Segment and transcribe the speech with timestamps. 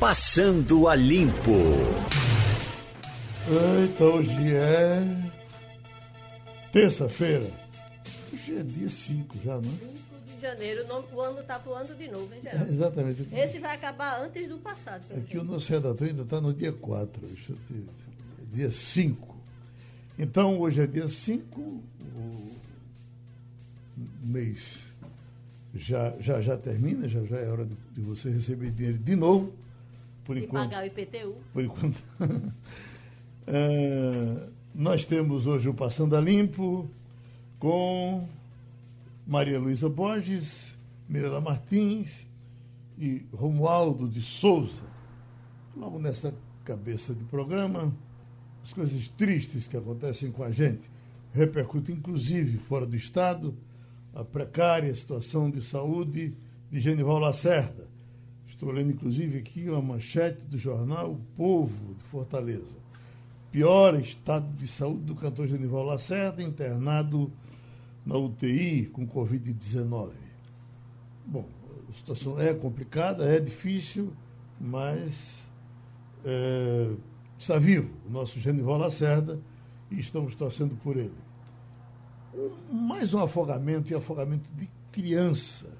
[0.00, 1.52] Passando a Limpo.
[3.46, 5.30] Eita, hoje é
[6.72, 7.46] terça-feira.
[8.32, 10.34] Hoje é dia 5 já, não é?
[10.36, 12.64] de janeiro, o ano está voando de novo, hein, Geraldo?
[12.64, 13.28] É, exatamente.
[13.30, 15.04] Esse vai acabar antes do passado.
[15.14, 17.20] Aqui o nosso redator ainda está no dia 4,
[18.54, 19.36] dia 5.
[20.18, 21.82] Então, hoje é dia 5, o
[24.22, 24.82] mês
[25.74, 29.60] já, já, já termina, já, já é hora de, de você receber dinheiro de novo.
[30.30, 31.34] Por e enquanto, pagar o IPTU.
[31.52, 32.00] Por enquanto.
[33.48, 36.88] é, nós temos hoje o Passando a Limpo
[37.58, 38.28] com
[39.26, 42.28] Maria Luísa Borges, Mirela Martins
[42.96, 44.84] e Romualdo de Souza.
[45.76, 46.32] Logo nessa
[46.64, 47.92] cabeça de programa,
[48.62, 50.88] as coisas tristes que acontecem com a gente
[51.32, 53.52] repercutem inclusive fora do Estado
[54.14, 56.32] a precária situação de saúde
[56.70, 57.89] de Genival Lacerda.
[58.60, 62.76] Estou lendo, inclusive, aqui uma manchete do jornal O Povo de Fortaleza.
[63.50, 67.32] Pior estado de saúde do cantor Genival Lacerda, internado
[68.04, 70.10] na UTI com Covid-19.
[71.24, 71.48] Bom,
[71.88, 74.12] a situação é complicada, é difícil,
[74.60, 75.42] mas
[76.22, 76.90] é,
[77.38, 79.40] está vivo o nosso Genival Lacerda
[79.90, 81.30] e estamos torcendo por ele
[82.70, 85.79] mais um afogamento e afogamento de criança.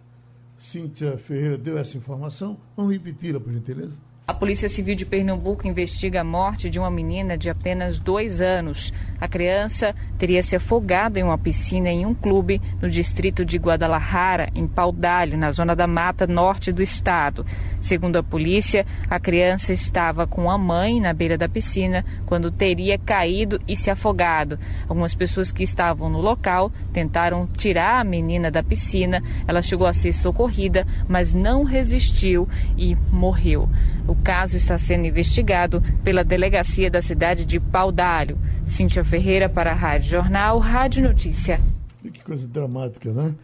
[0.61, 2.61] Cíntia Ferreira deu essa informação.
[2.77, 3.97] Vamos repeti-la, por gentileza.
[4.31, 8.95] A Polícia Civil de Pernambuco investiga a morte de uma menina de apenas dois anos.
[9.21, 14.49] A criança teria se afogado em uma piscina em um clube no distrito de Guadalajara,
[14.55, 17.45] em Paudalho, na zona da mata norte do estado.
[17.81, 22.99] Segundo a polícia, a criança estava com a mãe na beira da piscina quando teria
[22.99, 24.59] caído e se afogado.
[24.89, 29.23] Algumas pessoas que estavam no local tentaram tirar a menina da piscina.
[29.49, 33.69] Ela chegou a ser socorrida, mas não resistiu e morreu.
[34.11, 38.37] O caso está sendo investigado pela delegacia da cidade de Paudalho.
[38.65, 41.61] Cíntia Ferreira para a Rádio Jornal, Rádio Notícia.
[42.03, 43.37] Que coisa dramática, né?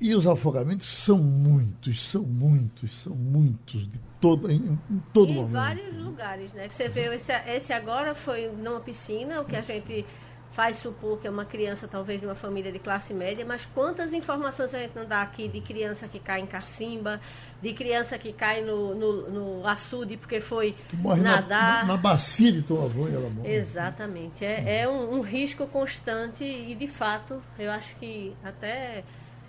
[0.00, 5.34] E os afogamentos são muitos, são muitos, são muitos, de todo, em, em todo em
[5.34, 5.50] momento.
[5.50, 6.68] Em vários lugares, né?
[6.68, 10.06] Você vê, esse, esse agora foi numa piscina, o que a gente
[10.50, 14.12] faz supor que é uma criança talvez de uma família de classe média, mas quantas
[14.12, 17.20] informações a gente não dá aqui de criança que cai em cacimba,
[17.62, 21.86] de criança que cai no, no, no açude porque foi nadar.
[21.86, 23.54] Na, na, bacia de tua avó e ela morre.
[23.54, 24.44] Exatamente.
[24.44, 29.04] É, é um, um, risco constante e, de fato, eu acho que até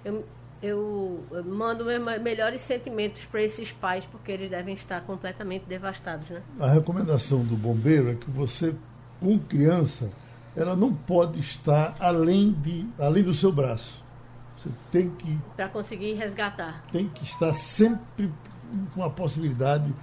[0.05, 0.23] eu,
[0.61, 1.85] eu mando
[2.21, 6.29] melhores sentimentos para esses pais, porque eles devem estar completamente devastados.
[6.29, 6.43] Né?
[6.59, 8.75] A recomendação do bombeiro é que você,
[9.19, 10.09] com criança,
[10.55, 14.03] ela não pode estar além, de, além do seu braço.
[14.57, 15.39] Você tem que.
[15.55, 16.83] Para conseguir resgatar.
[16.91, 18.31] Tem que estar sempre
[18.93, 19.93] com a possibilidade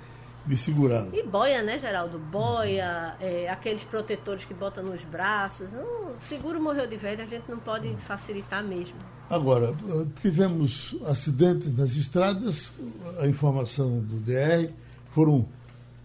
[0.44, 1.06] de segurar.
[1.12, 2.18] E boia, né, Geraldo?
[2.18, 5.70] Boia, é, aqueles protetores que botam nos braços.
[5.70, 8.96] Não, seguro morreu de velho, a gente não pode facilitar mesmo.
[9.28, 9.74] Agora,
[10.20, 12.72] tivemos acidentes nas estradas,
[13.20, 14.72] a informação do DR
[15.10, 15.46] foram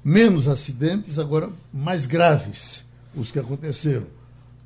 [0.03, 4.05] menos acidentes, agora mais graves os que aconteceram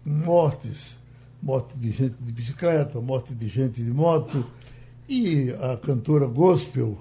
[0.07, 0.97] mortes,
[1.41, 4.45] morte de gente de bicicleta, morte de gente de moto.
[5.09, 6.97] E a cantora gospel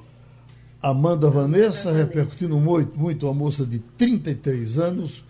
[0.82, 5.24] Amanda Vanessa, repercutindo muito, muito, uma moça de 33 anos,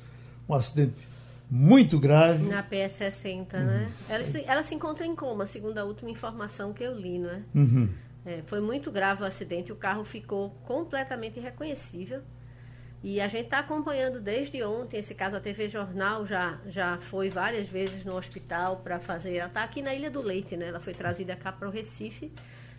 [0.49, 1.07] um acidente
[1.51, 2.45] muito grave.
[2.47, 3.65] Na PS60, uhum.
[3.65, 3.93] né?
[4.09, 7.43] Ela, ela, se encontra em coma, segundo a última informação que eu li, não é?
[7.55, 7.89] Uhum.
[8.25, 12.23] é foi muito grave o acidente, o carro ficou completamente irreconhecível.
[13.07, 15.37] E a gente está acompanhando desde ontem esse caso.
[15.37, 19.37] A TV Jornal já, já foi várias vezes no hospital para fazer.
[19.37, 20.67] Ela está aqui na Ilha do Leite, né?
[20.67, 22.33] Ela foi trazida cá para o Recife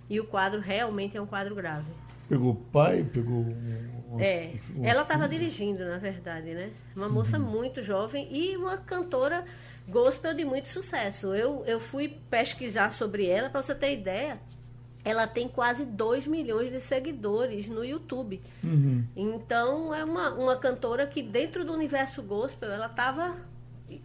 [0.09, 1.89] e o quadro realmente é um quadro grave.
[2.27, 3.37] Pegou o pai, pegou.
[3.37, 6.71] Um, é, um ela estava dirigindo, na verdade, né?
[6.93, 7.45] Uma moça uhum.
[7.45, 9.45] muito jovem e uma cantora
[9.87, 11.33] gospel de muito sucesso.
[11.33, 14.37] Eu, eu fui pesquisar sobre ela, para você ter ideia
[15.07, 18.41] ela tem quase 2 milhões de seguidores no YouTube.
[18.61, 19.05] Uhum.
[19.15, 23.37] Então, é uma, uma cantora que, dentro do universo gospel, ela estava,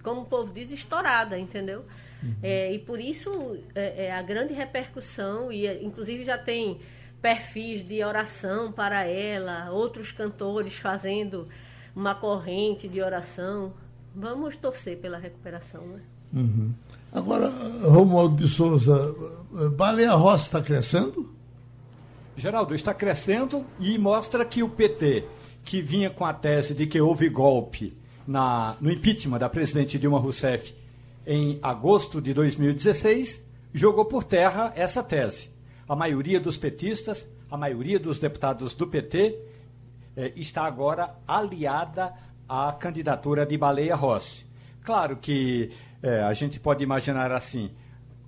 [0.01, 1.85] como o povo diz, estourada, entendeu?
[2.23, 2.37] Uhum.
[2.41, 6.79] É, e por isso, é, é, a grande repercussão, e inclusive já tem
[7.21, 11.47] perfis de oração para ela, outros cantores fazendo
[11.97, 13.75] uma corrente de oração.
[14.15, 16.01] Vamos torcer pela recuperação, né?
[16.33, 16.73] Uhum.
[17.13, 19.15] Agora, Romualdo de Souza,
[19.77, 21.31] Baleia Rossi está crescendo?
[22.35, 25.25] Geraldo, está crescendo e mostra que o PT,
[25.63, 27.95] que vinha com a tese de que houve golpe
[28.27, 30.75] na, no impeachment da presidente Dilma Rousseff
[31.27, 33.45] em agosto de 2016,
[33.75, 35.51] jogou por terra essa tese.
[35.87, 39.39] A maioria dos petistas, a maioria dos deputados do PT
[40.17, 42.15] é, está agora aliada
[42.49, 44.47] à candidatura de Baleia Rossi.
[44.83, 45.71] Claro que
[46.03, 47.71] é, a gente pode imaginar assim,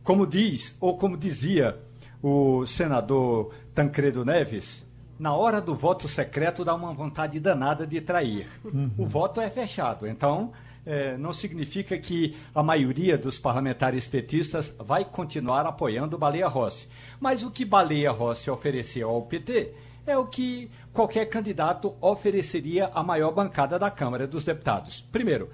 [0.03, 1.79] como diz, ou como dizia
[2.23, 4.85] o senador Tancredo Neves,
[5.19, 8.49] na hora do voto secreto dá uma vontade danada de trair.
[8.65, 8.91] Uhum.
[8.99, 10.53] O voto é fechado, então
[10.85, 16.89] é, não significa que a maioria dos parlamentares petistas vai continuar apoiando Baleia Rossi.
[17.21, 19.73] Mas o que Baleia Rossi ofereceu ao PT
[20.07, 25.07] é o que qualquer candidato ofereceria à maior bancada da Câmara dos Deputados.
[25.11, 25.49] Primeiro,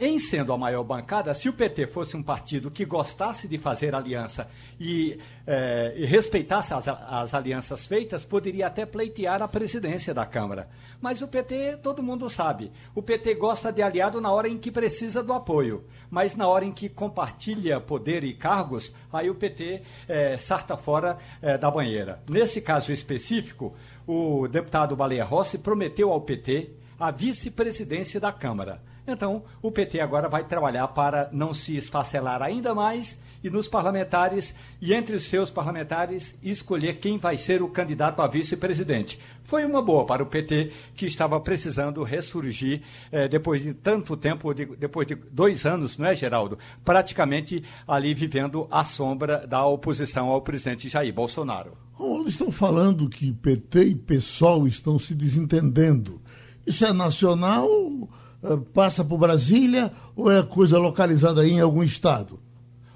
[0.00, 3.94] em sendo a maior bancada, se o PT fosse um partido que gostasse de fazer
[3.94, 4.48] aliança
[4.80, 10.70] e, eh, e respeitasse as, as, alianças feitas, poderia até pleitear a presidência da Câmara.
[11.02, 14.70] Mas o PT, todo mundo sabe, o PT gosta de aliado na hora em que
[14.70, 19.82] precisa do apoio, mas na hora em que compartilha poder e cargos, aí o PT
[20.08, 22.22] eh, sarta fora eh, da banheira.
[22.26, 23.76] Nesse caso específico,
[24.06, 28.88] o deputado Baleia Rossi prometeu ao PT a vice-presidência da Câmara.
[29.06, 34.54] Então, o PT agora vai trabalhar para não se esfacelar ainda mais e nos parlamentares,
[34.80, 39.18] e entre os seus parlamentares, escolher quem vai ser o candidato a vice-presidente.
[39.42, 44.52] Foi uma boa para o PT, que estava precisando ressurgir eh, depois de tanto tempo,
[44.52, 46.58] de, depois de dois anos, não é, Geraldo?
[46.84, 51.72] Praticamente ali vivendo à sombra da oposição ao presidente Jair Bolsonaro.
[51.94, 56.20] Romualdo, estão falando que PT e PSOL estão se desentendendo.
[56.66, 57.66] Isso é nacional
[58.72, 62.40] passa por Brasília ou é coisa localizada em algum estado?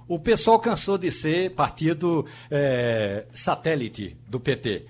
[0.07, 4.87] O pessoal cansou de ser partido é, satélite do PT.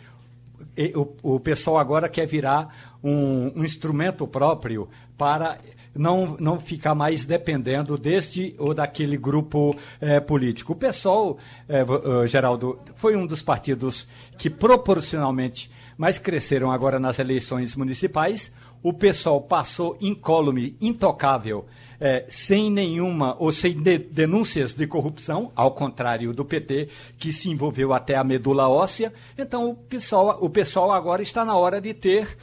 [0.77, 5.59] E, o, o pessoal agora quer virar um, um instrumento próprio para
[5.95, 10.73] não, não ficar mais dependendo deste ou daquele grupo é, político.
[10.73, 11.85] O PSOL, é,
[12.27, 18.53] Geraldo, foi um dos partidos que proporcionalmente mais cresceram agora nas eleições municipais
[18.85, 21.65] o pessoal passou incólume, intocável,
[21.99, 27.49] é, sem nenhuma ou sem de, denúncias de corrupção, ao contrário do PT, que se
[27.49, 29.11] envolveu até a medula óssea.
[29.39, 32.37] Então o pessoal, o pessoal agora está na hora de ter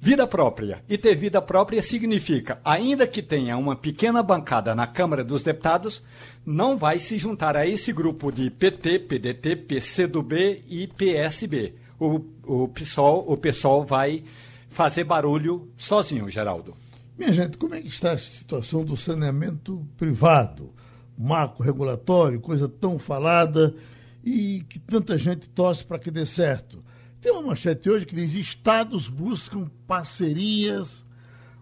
[0.00, 0.82] vida própria.
[0.88, 6.02] E ter vida própria significa, ainda que tenha uma pequena bancada na Câmara dos Deputados,
[6.46, 11.74] não vai se juntar a esse grupo de PT, PDT, PCdoB e PSB.
[12.00, 14.24] O, o PSOL, o PSOL vai
[14.68, 16.76] fazer barulho sozinho, Geraldo.
[17.18, 20.72] Minha gente, como é que está a situação do saneamento privado?
[21.18, 23.74] Marco regulatório, coisa tão falada
[24.22, 26.84] e que tanta gente torce para que dê certo.
[27.20, 31.04] Tem uma manchete hoje que diz: estados buscam parcerias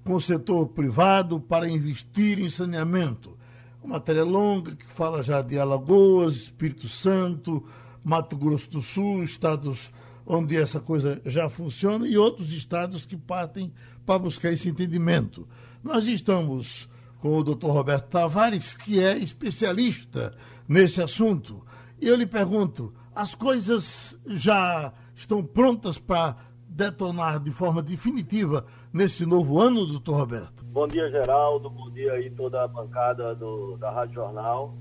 [0.05, 3.37] com o setor privado para investir em saneamento.
[3.83, 7.65] Uma matéria longa que fala já de Alagoas, Espírito Santo,
[8.05, 9.91] Mato Grosso do Sul, estados
[10.27, 13.73] onde essa coisa já funciona, e outros estados que partem
[14.05, 15.47] para buscar esse entendimento.
[15.83, 16.89] Nós estamos
[17.21, 20.35] com o doutor Roberto Tavares, que é especialista
[20.69, 21.65] nesse assunto.
[22.01, 26.37] E eu lhe pergunto: as coisas já estão prontas para
[26.69, 30.65] detonar de forma definitiva nesse novo ano, doutor Roberto?
[30.67, 31.71] Bom dia, Geraldo.
[31.71, 34.75] Bom dia aí toda a bancada do, da Rádio Jornal.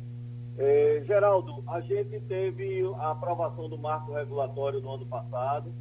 [0.58, 5.74] É, Geraldo, a gente teve a aprovação do marco regulatório no ano passado.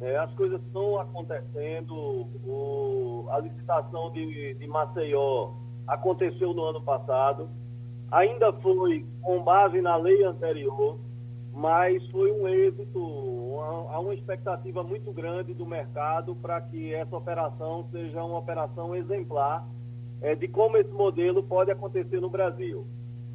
[0.00, 1.94] É, as coisas estão acontecendo.
[1.94, 5.52] O, a licitação de, de Maceió
[5.86, 7.48] aconteceu no ano passado.
[8.10, 10.98] Ainda foi com base na lei anterior,
[11.52, 13.58] mas foi um êxito.
[13.90, 19.66] Há uma expectativa muito grande do mercado para que essa operação seja uma operação exemplar
[20.20, 22.86] é, de como esse modelo pode acontecer no Brasil.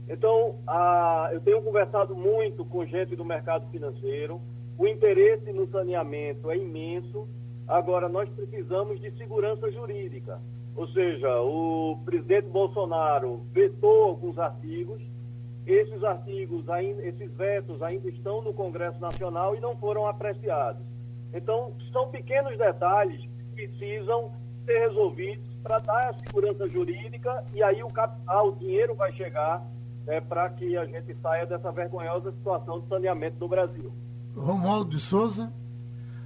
[0.07, 4.39] Então, a, eu tenho conversado muito com gente do mercado financeiro,
[4.77, 7.27] o interesse no saneamento é imenso.
[7.67, 10.39] Agora, nós precisamos de segurança jurídica.
[10.75, 15.01] Ou seja, o presidente Bolsonaro vetou alguns artigos,
[15.65, 20.85] esses artigos, ainda, esses vetos ainda estão no Congresso Nacional e não foram apreciados.
[21.33, 24.31] Então, são pequenos detalhes que precisam
[24.65, 29.65] ser resolvidos para dar a segurança jurídica e aí o capital, o dinheiro vai chegar
[30.07, 33.93] é, para que a gente saia dessa vergonhosa situação de saneamento no Brasil.
[34.35, 35.51] Romualdo de Souza.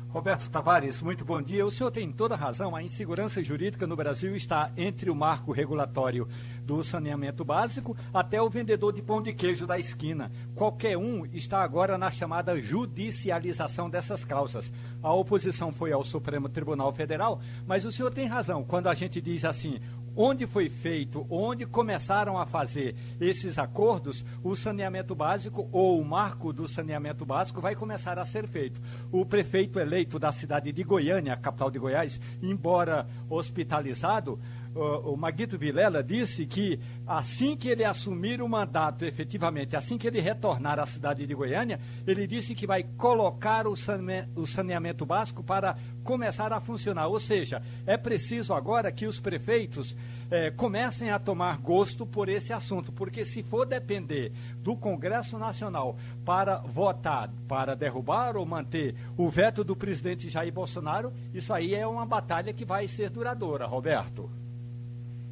[0.09, 1.63] Roberto Tavares, muito bom dia.
[1.63, 2.75] O senhor tem toda razão.
[2.75, 6.27] A insegurança jurídica no Brasil está entre o marco regulatório
[6.63, 10.31] do saneamento básico até o vendedor de pão de queijo da esquina.
[10.55, 14.71] Qualquer um está agora na chamada judicialização dessas causas.
[15.03, 19.21] A oposição foi ao Supremo Tribunal Federal, mas o senhor tem razão quando a gente
[19.21, 19.79] diz assim:
[20.21, 26.51] onde foi feito, onde começaram a fazer esses acordos, o saneamento básico ou o marco
[26.51, 28.81] do saneamento básico vai começar a ser feito.
[29.13, 34.37] O prefeito eleito da cidade de Goiânia, capital de Goiás, embora hospitalizado,
[34.79, 40.21] o, Maguito Vilela disse que assim que ele assumir o mandato efetivamente, assim que ele
[40.21, 45.43] retornar à cidade de Goiânia, ele disse que vai colocar o saneamento, o saneamento básico
[45.43, 47.07] para começar a funcionar.
[47.07, 49.95] Ou seja, é preciso agora que os prefeitos
[50.31, 55.97] eh, comecem a tomar gosto por esse assunto, porque se for depender do Congresso Nacional
[56.23, 61.85] para votar, para derrubar ou manter o veto do presidente Jair Bolsonaro, isso aí é
[61.85, 64.29] uma batalha que vai ser duradoura, Roberto.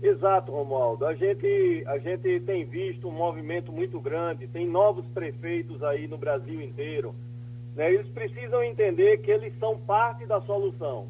[0.01, 1.05] Exato, Romualdo.
[1.05, 6.17] A gente, a gente tem visto um movimento muito grande, tem novos prefeitos aí no
[6.17, 7.15] Brasil inteiro.
[7.75, 7.93] Né?
[7.93, 11.07] Eles precisam entender que eles são parte da solução.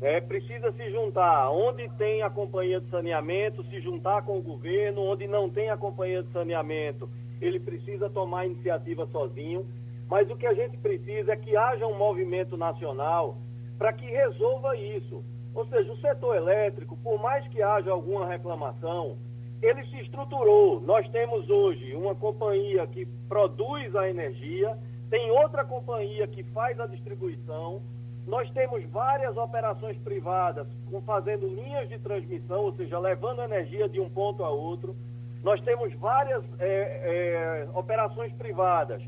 [0.00, 1.50] É, precisa se juntar.
[1.50, 5.02] Onde tem a companhia de saneamento, se juntar com o governo.
[5.02, 7.08] Onde não tem a companhia de saneamento,
[7.40, 9.66] ele precisa tomar iniciativa sozinho.
[10.08, 13.38] Mas o que a gente precisa é que haja um movimento nacional
[13.78, 15.24] para que resolva isso.
[15.56, 19.16] Ou seja, o setor elétrico, por mais que haja alguma reclamação,
[19.62, 20.82] ele se estruturou.
[20.82, 24.76] Nós temos hoje uma companhia que produz a energia,
[25.08, 27.80] tem outra companhia que faz a distribuição.
[28.26, 30.66] Nós temos várias operações privadas
[31.06, 34.94] fazendo linhas de transmissão, ou seja, levando energia de um ponto a outro.
[35.42, 39.02] Nós temos várias é, é, operações privadas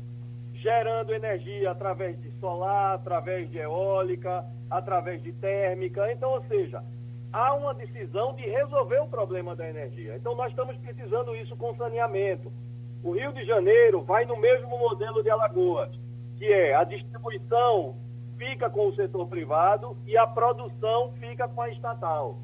[0.53, 6.11] gerando energia através de solar, através de eólica, através de térmica.
[6.11, 6.83] Então, ou seja,
[7.31, 10.15] há uma decisão de resolver o problema da energia.
[10.15, 12.51] Então, nós estamos precisando isso com saneamento.
[13.03, 15.89] O Rio de Janeiro vai no mesmo modelo de Alagoas,
[16.37, 17.95] que é a distribuição
[18.37, 22.37] fica com o setor privado e a produção fica com a estatal.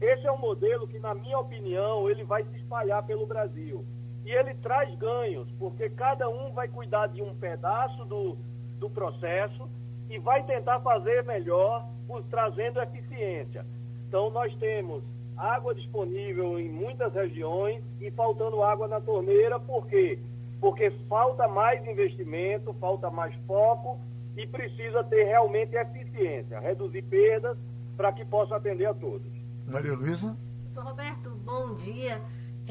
[0.00, 3.84] Esse é um modelo que, na minha opinião, ele vai se espalhar pelo Brasil.
[4.24, 8.36] E ele traz ganhos, porque cada um vai cuidar de um pedaço do,
[8.78, 9.68] do processo
[10.12, 11.88] e vai tentar fazer melhor,
[12.30, 13.64] trazendo eficiência.
[14.06, 15.02] Então, nós temos
[15.38, 20.18] água disponível em muitas regiões e faltando água na torneira, por quê?
[20.60, 23.98] Porque falta mais investimento, falta mais foco
[24.36, 27.56] e precisa ter realmente eficiência, reduzir perdas
[27.96, 29.32] para que possa atender a todos.
[29.66, 30.36] Maria Luísa?
[30.76, 32.20] Roberto, bom dia.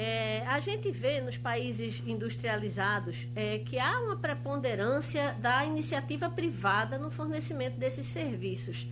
[0.04, 6.98] É, a gente vê nos países industrializados é, que há uma preponderância da iniciativa privada
[6.98, 8.88] no fornecimento desses serviços.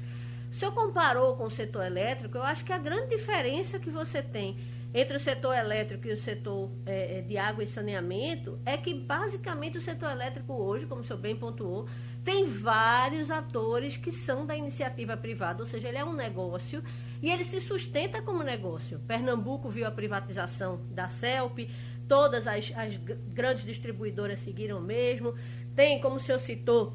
[0.52, 4.22] O senhor comparou com o setor elétrico, eu acho que a grande diferença que você
[4.22, 4.56] tem
[4.94, 8.94] entre o setor elétrico e o setor é, é de água e saneamento é que,
[8.94, 11.88] basicamente, o setor elétrico hoje, como o senhor bem pontuou,
[12.24, 16.84] tem vários atores que são da iniciativa privada, ou seja, ele é um negócio
[17.22, 19.00] e ele se sustenta como negócio.
[19.08, 21.70] Pernambuco viu a privatização da CELP,
[22.08, 25.34] todas as, as grandes distribuidoras seguiram mesmo.
[25.76, 26.94] Tem, como o senhor citou,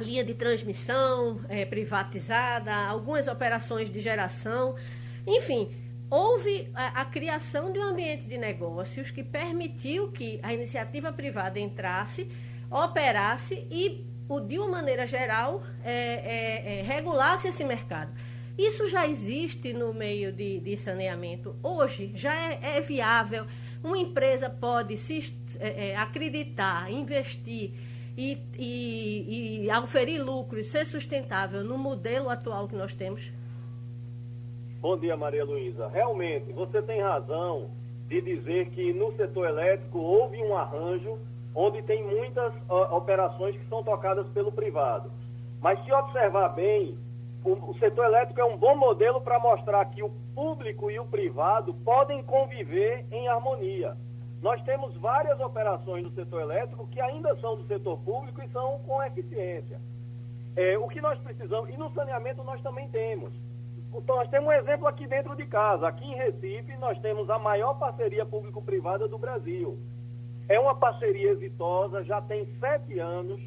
[0.00, 4.74] linha de transmissão é, privatizada, algumas operações de geração.
[5.26, 5.70] Enfim,
[6.10, 11.58] houve a, a, criação de um ambiente de negócios que permitiu que a iniciativa privada
[11.58, 12.28] entrasse,
[12.70, 14.04] operasse e,
[14.46, 18.12] de uma maneira geral, é, é, é regulasse esse mercado.
[18.56, 21.56] Isso já existe no meio de, de saneamento.
[21.62, 23.46] Hoje já é, é, viável.
[23.82, 27.72] Uma empresa pode se é, é, acreditar, investir
[28.16, 33.32] e, e, e oferir lucros, ser sustentável no modelo atual que nós temos?
[34.80, 35.88] Bom dia, Maria Luísa.
[35.88, 37.70] Realmente, você tem razão
[38.06, 41.18] de dizer que no setor elétrico houve um arranjo
[41.54, 42.52] onde tem muitas
[42.90, 45.10] operações que são tocadas pelo privado.
[45.60, 46.98] Mas se observar bem,
[47.44, 51.06] o, o setor elétrico é um bom modelo para mostrar que o público e o
[51.06, 53.96] privado podem conviver em harmonia.
[54.42, 58.78] Nós temos várias operações no setor elétrico que ainda são do setor público e são
[58.80, 59.80] com eficiência.
[60.56, 63.32] É, o que nós precisamos, e no saneamento nós também temos.
[63.94, 65.86] Então, nós temos um exemplo aqui dentro de casa.
[65.86, 69.78] Aqui em Recife, nós temos a maior parceria público-privada do Brasil.
[70.48, 73.40] É uma parceria exitosa, já tem sete anos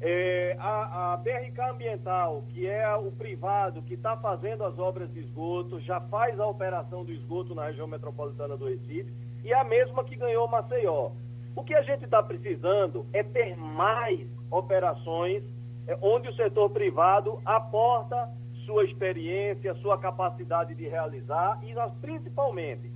[0.00, 5.20] é, a, a, BRK Ambiental, que é o privado que está fazendo as obras de
[5.20, 9.12] esgoto, já faz a operação do esgoto na região metropolitana do Recife,
[9.44, 11.10] e a mesma que ganhou Maceió.
[11.56, 15.42] O que a gente está precisando é ter mais operações
[15.88, 18.30] é, onde o setor privado aporta
[18.64, 22.88] sua experiência, sua capacidade de realizar e, principalmente,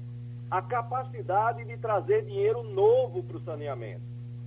[0.53, 4.03] a capacidade de trazer dinheiro novo para o saneamento.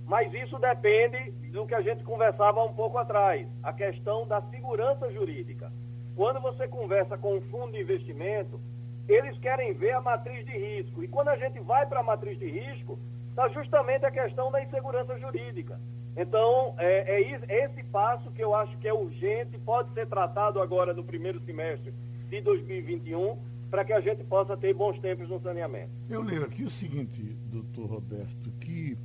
[0.06, 5.10] Mas isso depende do que a gente conversava um pouco atrás, a questão da segurança
[5.10, 5.72] jurídica.
[6.14, 8.60] Quando você conversa com um fundo de investimento,
[9.08, 11.02] eles querem ver a matriz de risco.
[11.02, 12.96] E quando a gente vai para a matriz de risco,
[13.30, 15.76] está justamente a questão da insegurança jurídica.
[16.16, 20.94] Então, é, é, esse passo que eu acho que é urgente, pode ser tratado agora
[20.94, 21.92] no primeiro semestre
[22.28, 23.36] de 2021,
[23.76, 25.90] para que a gente possa ter bons tempos no saneamento.
[26.08, 28.96] Eu leio aqui o seguinte, doutor Roberto, que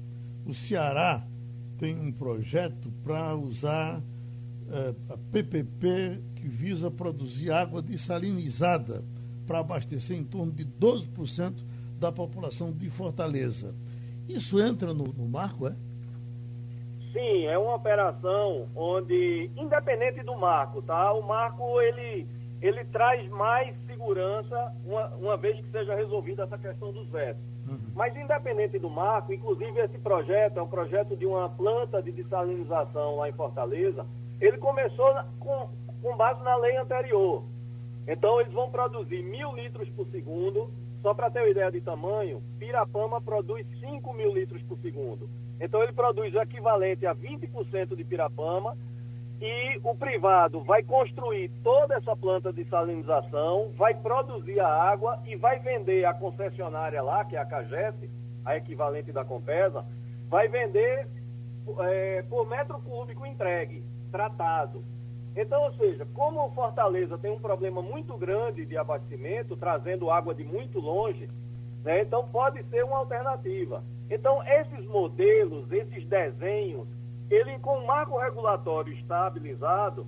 [0.46, 1.28] o Ceará
[1.78, 4.02] tem um projeto para usar
[4.72, 9.04] é, a PPP que visa produzir água desalinizada
[9.46, 11.66] para abastecer em torno de 12%
[12.00, 13.76] da população de Fortaleza.
[14.26, 15.76] Isso entra no, no marco, é?
[17.12, 21.12] Sim, é uma operação onde, independente do marco, tá?
[21.12, 22.26] O marco, ele,
[22.62, 27.42] ele traz mais segurança, uma, uma vez que seja resolvida essa questão dos vetos.
[27.68, 27.80] Uhum.
[27.96, 33.18] Mas, independente do marco, inclusive esse projeto é um projeto de uma planta de desalinização
[33.18, 34.06] lá em Fortaleza,
[34.40, 35.70] ele começou com,
[36.02, 37.44] com base na lei anterior.
[38.08, 40.70] Então, eles vão produzir mil litros por segundo.
[41.02, 45.28] Só para ter uma ideia de tamanho, Pirapama produz 5 mil litros por segundo.
[45.60, 48.78] Então, ele produz o equivalente a 20% de Pirapama.
[49.42, 55.36] E o privado vai construir toda essa planta de salinização, vai produzir a água e
[55.36, 58.08] vai vender a concessionária lá, que é a Cagesse,
[58.46, 59.84] a equivalente da Compesa,
[60.30, 61.08] vai vender
[61.80, 64.84] é, por metro cúbico entregue, tratado.
[65.36, 70.44] Então, ou seja, como Fortaleza tem um problema muito grande de abastecimento, trazendo água de
[70.44, 71.28] muito longe,
[71.84, 73.84] né, então pode ser uma alternativa.
[74.08, 76.88] Então, esses modelos, esses desenhos,
[77.32, 80.06] ele com o marco regulatório estabilizado,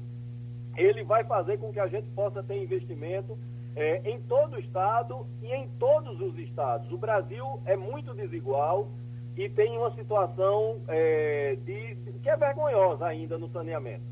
[0.76, 3.38] ele vai fazer com que a gente possa ter investimento
[3.76, 6.92] é, em todo o estado e em todos os estados.
[6.92, 8.90] O Brasil é muito desigual
[9.38, 14.04] e tem uma situação é, de, que é vergonhosa ainda no saneamento.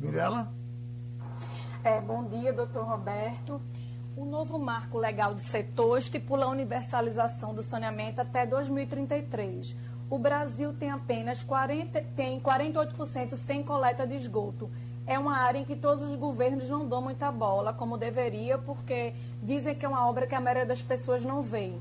[0.00, 0.50] Mirela?
[1.84, 3.60] É, bom dia, doutor Roberto.
[4.16, 9.76] O novo marco legal do setor estipula a universalização do saneamento até 2033.
[10.08, 14.70] O Brasil tem apenas 40, tem 48% sem coleta de esgoto.
[15.04, 19.14] É uma área em que todos os governos não dão muita bola, como deveria, porque
[19.42, 21.72] dizem que é uma obra que a maioria das pessoas não vê.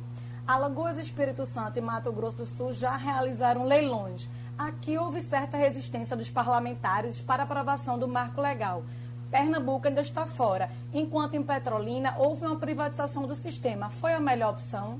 [0.47, 4.27] Alagoas, Espírito Santo e Mato Grosso do Sul já realizaram leilões.
[4.57, 8.83] Aqui houve certa resistência dos parlamentares para aprovação do marco legal.
[9.29, 13.89] Pernambuco ainda está fora, enquanto em Petrolina houve uma privatização do sistema.
[13.89, 14.99] Foi a melhor opção?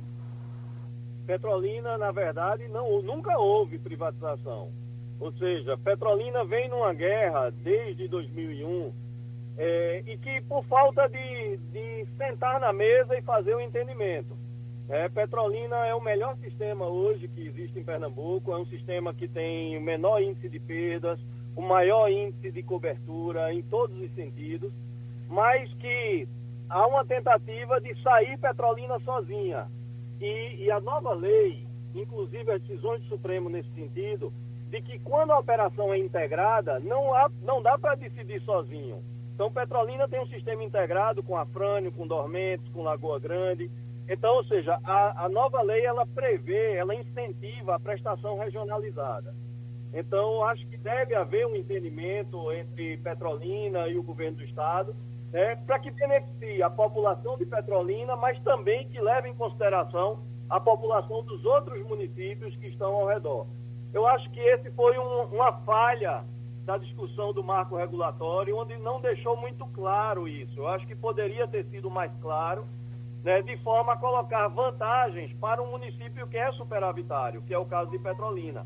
[1.26, 4.70] Petrolina, na verdade, não, nunca houve privatização.
[5.20, 8.94] Ou seja, Petrolina vem numa guerra desde 2001
[9.58, 14.38] é, e que por falta de, de sentar na mesa e fazer o um entendimento.
[14.88, 19.28] É, Petrolina é o melhor sistema hoje que existe em Pernambuco, é um sistema que
[19.28, 21.20] tem o menor índice de perdas,
[21.56, 24.72] o maior índice de cobertura em todos os sentidos,
[25.28, 26.28] mas que
[26.70, 29.68] há uma tentativa de sair Petrolina sozinha.
[30.19, 34.32] E, e a nova lei, inclusive as decisões do Supremo nesse sentido,
[34.69, 39.01] de que quando a operação é integrada, não, há, não dá para decidir sozinho.
[39.34, 43.69] Então, Petrolina tem um sistema integrado com Afrânio, com Dormentes, com Lagoa Grande,
[44.08, 49.34] então, ou seja, a, a nova lei ela prevê, ela incentiva a prestação regionalizada.
[49.93, 54.95] Então, acho que deve haver um entendimento entre Petrolina e o governo do estado,
[55.32, 60.60] né, para que beneficie a população de Petrolina, mas também que leve em consideração a
[60.60, 63.48] população dos outros municípios que estão ao redor.
[63.94, 66.24] Eu acho que esse foi um, uma falha
[66.66, 70.60] da discussão do marco regulatório, onde não deixou muito claro isso.
[70.60, 72.66] Eu acho que poderia ter sido mais claro
[73.24, 77.66] né, de forma a colocar vantagens para um município que é superavitário, que é o
[77.66, 78.66] caso de Petrolina.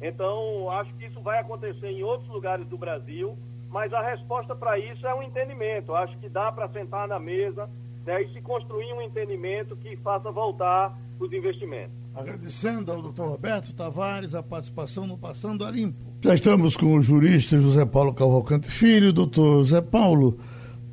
[0.00, 3.38] Então, acho que isso vai acontecer em outros lugares do Brasil,
[3.72, 5.94] mas a resposta para isso é um entendimento.
[5.94, 7.68] Acho que dá para sentar na mesa
[8.04, 11.94] né, e se construir um entendimento que faça voltar os investimentos.
[12.14, 16.12] Agradecendo ao doutor Roberto Tavares a participação no Passando a Limpo.
[16.20, 19.10] Já estamos com o jurista José Paulo Cavalcante Filho.
[19.10, 20.38] Doutor José Paulo,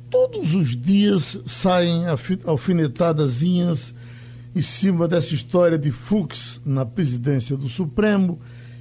[0.08, 2.04] todos os dias saem
[2.46, 3.94] alfinetadazinhas
[4.56, 8.40] em cima dessa história de Fux na presidência do Supremo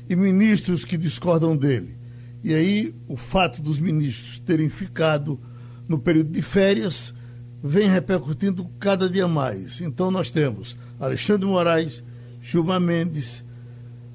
[0.10, 1.99] e ministros que discordam dele.
[2.44, 5.40] E aí o fato dos ministros terem ficado
[5.88, 7.14] no período de férias
[7.62, 9.82] vem repercutindo cada dia mais.
[9.82, 12.04] Então nós temos Alexandre Moraes,
[12.42, 13.44] Gilmar Mendes,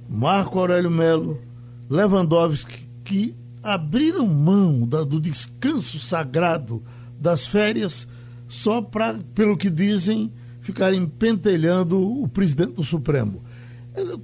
[0.09, 1.41] Marco Aurélio Melo,
[1.89, 6.83] Lewandowski, que abriram mão da, do descanso sagrado
[7.19, 8.07] das férias
[8.49, 13.43] só para, pelo que dizem, ficarem pentelhando o presidente do Supremo.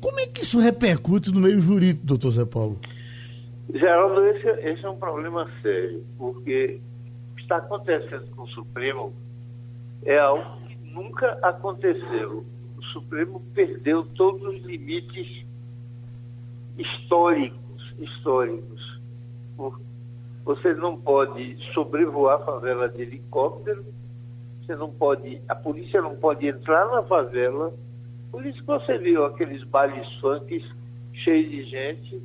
[0.00, 2.80] Como é que isso repercute no meio jurídico, doutor Zé Paulo?
[3.74, 6.80] Geraldo, esse, esse é um problema sério, porque
[7.33, 9.12] o que está acontecendo com o Supremo
[10.04, 12.44] é algo que nunca aconteceu.
[12.76, 15.44] O Supremo perdeu todos os limites
[16.76, 19.00] históricos, históricos.
[20.44, 23.85] Você não pode sobrevoar a favela de helicóptero,
[24.61, 27.72] você não pode, a polícia não pode entrar na favela.
[28.33, 30.64] Por isso que você viu aqueles bailes funk
[31.12, 32.22] cheios de gente.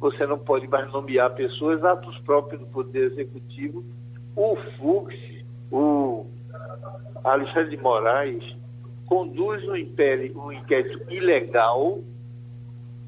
[0.00, 3.84] Você não pode mais nomear pessoas, atos próprios do Poder Executivo.
[4.36, 5.14] O Fux,
[5.72, 6.26] o
[7.24, 8.56] Alexandre de Moraes,
[9.06, 11.98] conduz um, império, um inquérito ilegal,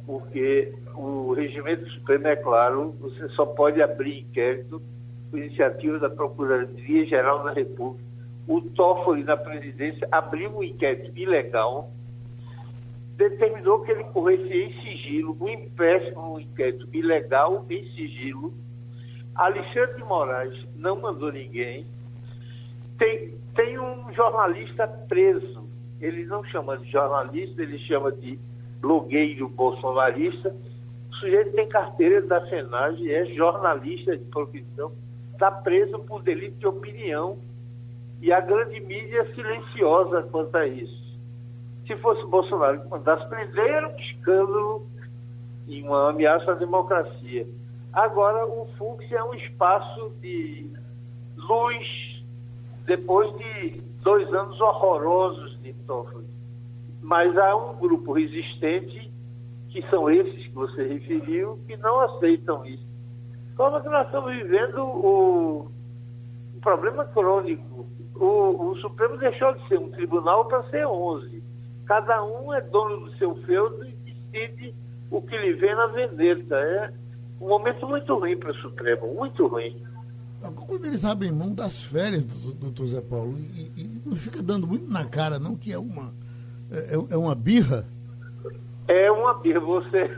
[0.05, 4.83] porque o regimento supremo é claro, você só pode abrir inquérito
[5.31, 8.05] por iniciativa da Procuradoria-Geral da República.
[8.49, 11.93] O Toffoli, na presidência, abriu um inquérito ilegal,
[13.29, 18.55] determinou que ele corresse em sigilo, um empréstimo, um inquérito ilegal em sigilo.
[19.35, 21.87] Alexandre de Moraes não mandou ninguém.
[22.99, 25.69] Tem, tem um jornalista preso.
[26.01, 28.39] Ele não chama de jornalista, ele chama de
[28.81, 30.57] blogueiro bolsonarista.
[31.11, 34.93] O sujeito tem carteira da FENAGE, é jornalista de profissão,
[35.33, 37.39] está preso por delito de opinião.
[38.23, 41.10] E a grande mídia é silenciosa quanto a isso.
[41.91, 43.25] Se fosse Bolsonaro que mandasse
[43.59, 44.87] era um escândalo
[45.67, 47.49] e uma ameaça à democracia.
[47.93, 50.71] Agora, o Fux é um espaço de
[51.37, 52.25] luz
[52.87, 56.29] depois de dois anos horrorosos de Toffoli.
[57.03, 59.13] Mas há um grupo resistente,
[59.71, 62.87] que são esses que você referiu, que não aceitam isso.
[63.57, 65.69] Como que nós estamos vivendo o,
[66.61, 67.85] problema crônico.
[68.15, 71.50] O, o Supremo deixou de ser um tribunal para ser 11.
[71.91, 73.93] Cada um é dono do seu feudo e
[74.31, 74.73] decide
[75.11, 76.55] o que lhe vem na veneta.
[76.55, 76.93] É
[77.41, 79.83] um momento muito ruim para o Supremo, muito ruim.
[80.69, 82.23] Quando eles abrem mão das férias,
[82.61, 86.15] doutor Zé Paulo, e, e, não fica dando muito na cara, não, que é uma,
[86.71, 87.85] é, é uma birra?
[88.87, 89.59] É uma birra.
[89.59, 90.17] Você,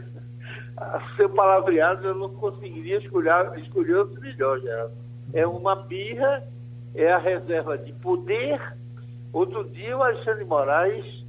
[1.16, 4.92] seu palavreado, eu não conseguiria escolher, escolher outro melhor, Geraldo.
[5.32, 6.46] É uma birra,
[6.94, 8.60] é a reserva de poder.
[9.32, 11.21] Outro dia, o Alexandre Moraes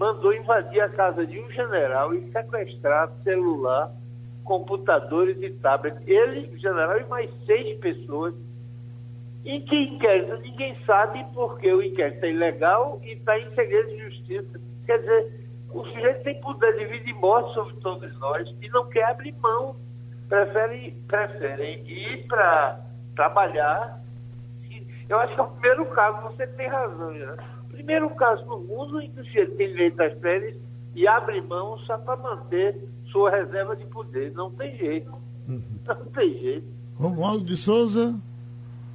[0.00, 3.92] mandou invadir a casa de um general e sequestrar celular
[4.44, 6.00] computadores e tablets.
[6.08, 8.34] Ele, general, e mais seis pessoas.
[9.44, 10.38] Em que inquérito?
[10.38, 14.60] Ninguém sabe porque o inquérito é ilegal e está em segredo de justiça.
[14.86, 18.88] Quer dizer, o sujeito tem poder de vida e morte sobre todos nós e não
[18.88, 19.76] quer abrir mão.
[20.30, 22.80] Preferem, preferem ir para
[23.14, 24.00] trabalhar.
[25.08, 27.36] Eu acho que é o primeiro caso, você tem razão, né?
[27.80, 30.54] Primeiro caso no mundo em que o sujeito tem direito às férias
[30.94, 32.76] e abre mão só para manter
[33.10, 34.32] sua reserva de poder.
[34.32, 35.10] Não tem jeito.
[35.48, 35.62] Uhum.
[35.86, 36.66] Não tem jeito.
[36.94, 38.14] Romualdo de Souza.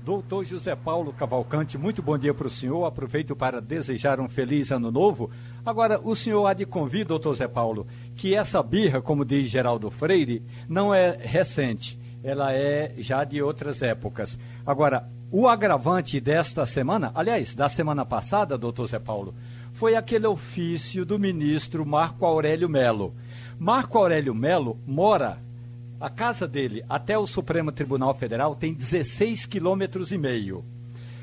[0.04, 2.86] Doutor José Paulo Cavalcante, muito bom dia para o senhor.
[2.86, 5.32] Aproveito para desejar um feliz ano novo.
[5.66, 9.90] Agora, o senhor há de convir, doutor José Paulo, que essa birra, como diz Geraldo
[9.90, 12.00] Freire, não é recente.
[12.24, 14.38] Ela é já de outras épocas.
[14.64, 19.36] Agora, o agravante desta semana, aliás, da semana passada, doutor Zé Paulo,
[19.74, 23.14] foi aquele ofício do ministro Marco Aurélio Melo
[23.60, 25.38] Marco Aurélio Melo mora,
[26.00, 30.64] a casa dele até o Supremo Tribunal Federal tem 16 quilômetros e meio.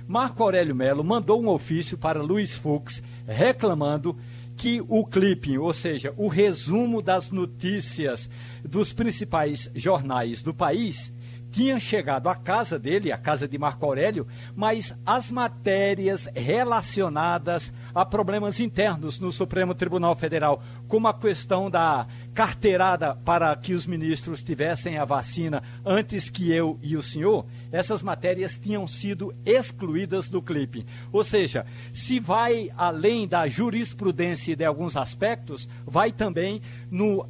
[0.07, 4.15] Marco Aurélio Melo mandou um ofício para Luiz Fux reclamando
[4.59, 8.29] que o clipping, ou seja, o resumo das notícias
[8.63, 11.11] dos principais jornais do país,
[11.53, 18.07] tinha chegado à casa dele, a casa de Marco Aurélio, mas as matérias relacionadas a
[18.07, 24.43] problemas internos no Supremo Tribunal Federal, como a questão da carteirada para que os ministros
[24.43, 30.43] tivessem a vacina antes que eu e o senhor, essas matérias tinham sido excluídas do
[30.43, 30.87] clipe.
[31.11, 37.27] Ou seja, se vai além da jurisprudência de alguns aspectos, vai também no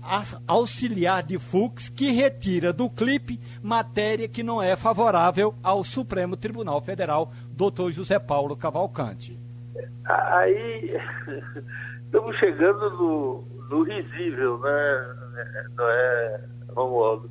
[0.47, 6.81] auxiliar de Fux, que retira do clipe matéria que não é favorável ao Supremo Tribunal
[6.81, 9.39] Federal, doutor José Paulo Cavalcante.
[10.05, 11.01] Aí
[12.05, 15.15] estamos chegando no, no risível, né?
[15.77, 16.41] Não é,
[16.75, 17.31] Romualdo?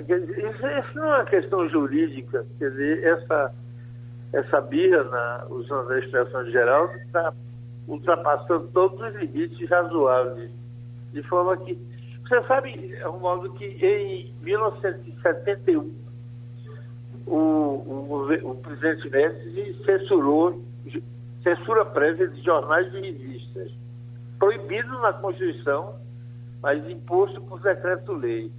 [0.00, 3.54] Isso, isso não é uma questão jurídica, quer dizer, essa,
[4.32, 7.32] essa birra, usando a expressão geral, está
[7.86, 10.50] ultrapassando todos os limites razoáveis.
[11.12, 11.78] De forma que.
[12.22, 15.94] Você sabe, Romualdo, que em 1971
[17.26, 20.64] o, o, o presidente Médici censurou
[21.42, 23.70] censura prévia de jornais e revistas,
[24.38, 25.94] proibido na Constituição,
[26.62, 28.50] mas imposto por decreto-lei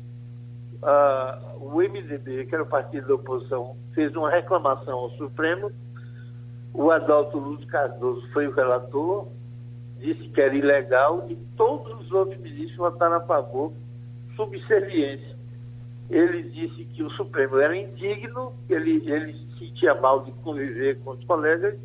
[0.85, 5.71] uh, o MDB, que era o partido da oposição, fez uma reclamação ao Supremo
[6.73, 9.27] O Adalto Luz Cardoso foi o relator,
[9.99, 13.73] disse que era ilegal e todos os outros ministros votaram a favor,
[14.35, 15.35] subserviência.
[16.09, 21.11] Ele disse que o Supremo era indigno, ele, ele se sentia mal de conviver com
[21.11, 21.75] os colegas,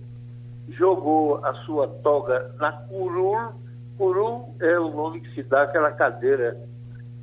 [0.68, 3.54] jogou a sua toga na curul.
[3.96, 6.56] Curul é o nome que se dá àquela cadeira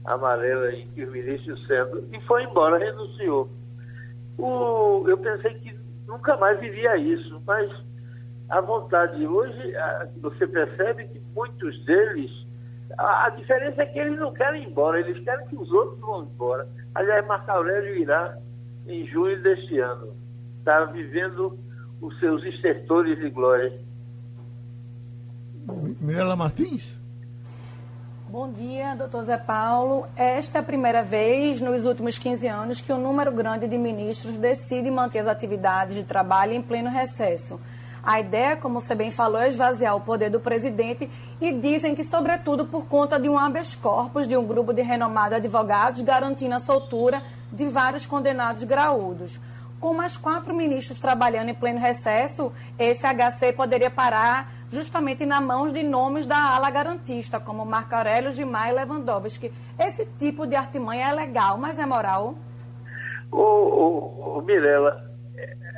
[0.07, 3.49] amarela em que os ministros sentam, e foi embora, renunciou.
[4.37, 7.69] O, eu pensei que nunca mais viria isso, mas
[8.49, 12.31] a vontade hoje, a, você percebe que muitos deles,
[12.97, 15.99] a, a, diferença é que eles não querem ir embora, eles querem que os outros
[15.99, 16.67] vão embora.
[16.95, 18.37] Aliás, Marco Aurélio irá
[18.87, 20.15] em junho deste ano.
[20.59, 21.59] Está vivendo
[22.01, 23.77] os seus estertores de glória.
[25.99, 26.96] Mirela Martins?
[28.29, 30.05] Bom dia, doutor Zé Paulo.
[30.13, 34.37] Esta é a primeira vez nos últimos 15 anos que um número grande de ministros
[34.37, 37.57] decide manter as atividades de trabalho em pleno recesso.
[38.03, 41.09] A ideia, como você bem falou, é esvaziar o poder do presidente
[41.39, 45.37] e dizem que, sobretudo, por conta de um habeas corpus de um grupo de renomados
[45.37, 49.39] advogados garantindo a soltura de vários condenados graúdos.
[49.79, 55.71] Com mais quatro ministros trabalhando em pleno recesso, esse HC poderia parar justamente na mãos
[55.71, 59.51] de nomes da ala garantista, como Marco Aurélio, Gilmar e Lewandowski.
[59.79, 62.35] Esse tipo de artimanha é legal, mas é moral?
[63.31, 65.09] Ô, ô, Mirella,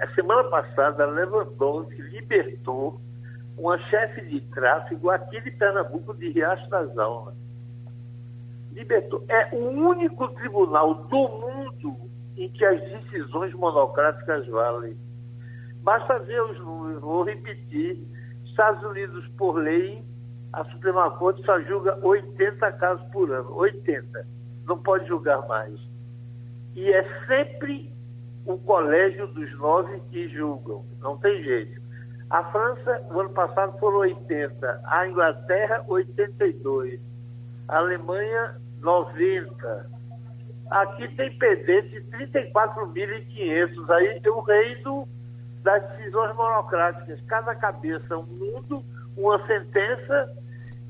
[0.02, 3.00] a semana passada, Lewandowski libertou
[3.58, 7.36] uma chefe de tráfego aqui de Pernambuco, de Riacho das Almas.
[8.72, 9.24] Libertou.
[9.28, 11.98] É o único tribunal do mundo
[12.38, 14.98] em que as decisões monocráticas valem.
[15.82, 18.00] Basta ver os números, vou repetir
[18.60, 20.04] Estados Unidos, por lei,
[20.52, 23.56] a Suprema Corte só julga 80 casos por ano.
[23.56, 24.28] 80.
[24.68, 25.80] Não pode julgar mais.
[26.76, 27.90] E é sempre
[28.46, 30.84] o colégio dos nove que julgam.
[31.00, 31.82] Não tem jeito.
[32.30, 34.82] A França, o ano passado, foram 80.
[34.84, 37.00] A Inglaterra, 82.
[37.70, 39.90] A Alemanha, 90.
[40.70, 43.90] Aqui tem de 34.500.
[43.90, 45.08] Aí tem o reino
[45.64, 47.20] das decisões monocráticas.
[47.28, 48.84] Cada cabeça um mundo,
[49.18, 50.34] uma sentença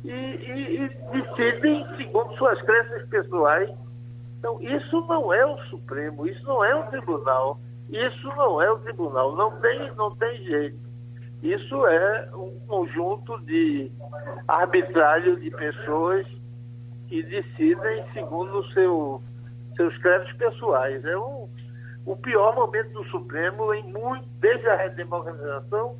[0.03, 3.69] e, e, e decidem segundo suas crenças pessoais.
[4.38, 8.79] Então, isso não é o Supremo, isso não é um tribunal, isso não é o
[8.79, 10.89] tribunal, não tem, não tem jeito.
[11.41, 13.91] Isso é um conjunto de
[14.47, 16.25] arbitrário de pessoas
[17.08, 19.21] que decidem segundo seu,
[19.75, 21.03] seus créditos pessoais.
[21.05, 21.49] É um,
[22.05, 25.95] o pior momento do Supremo em muito, desde a redemocratização,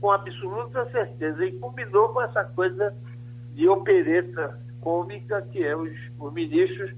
[0.00, 1.44] com absoluta certeza.
[1.44, 2.94] E combinou com essa coisa
[3.54, 6.92] de opereta cômica que é os, os ministros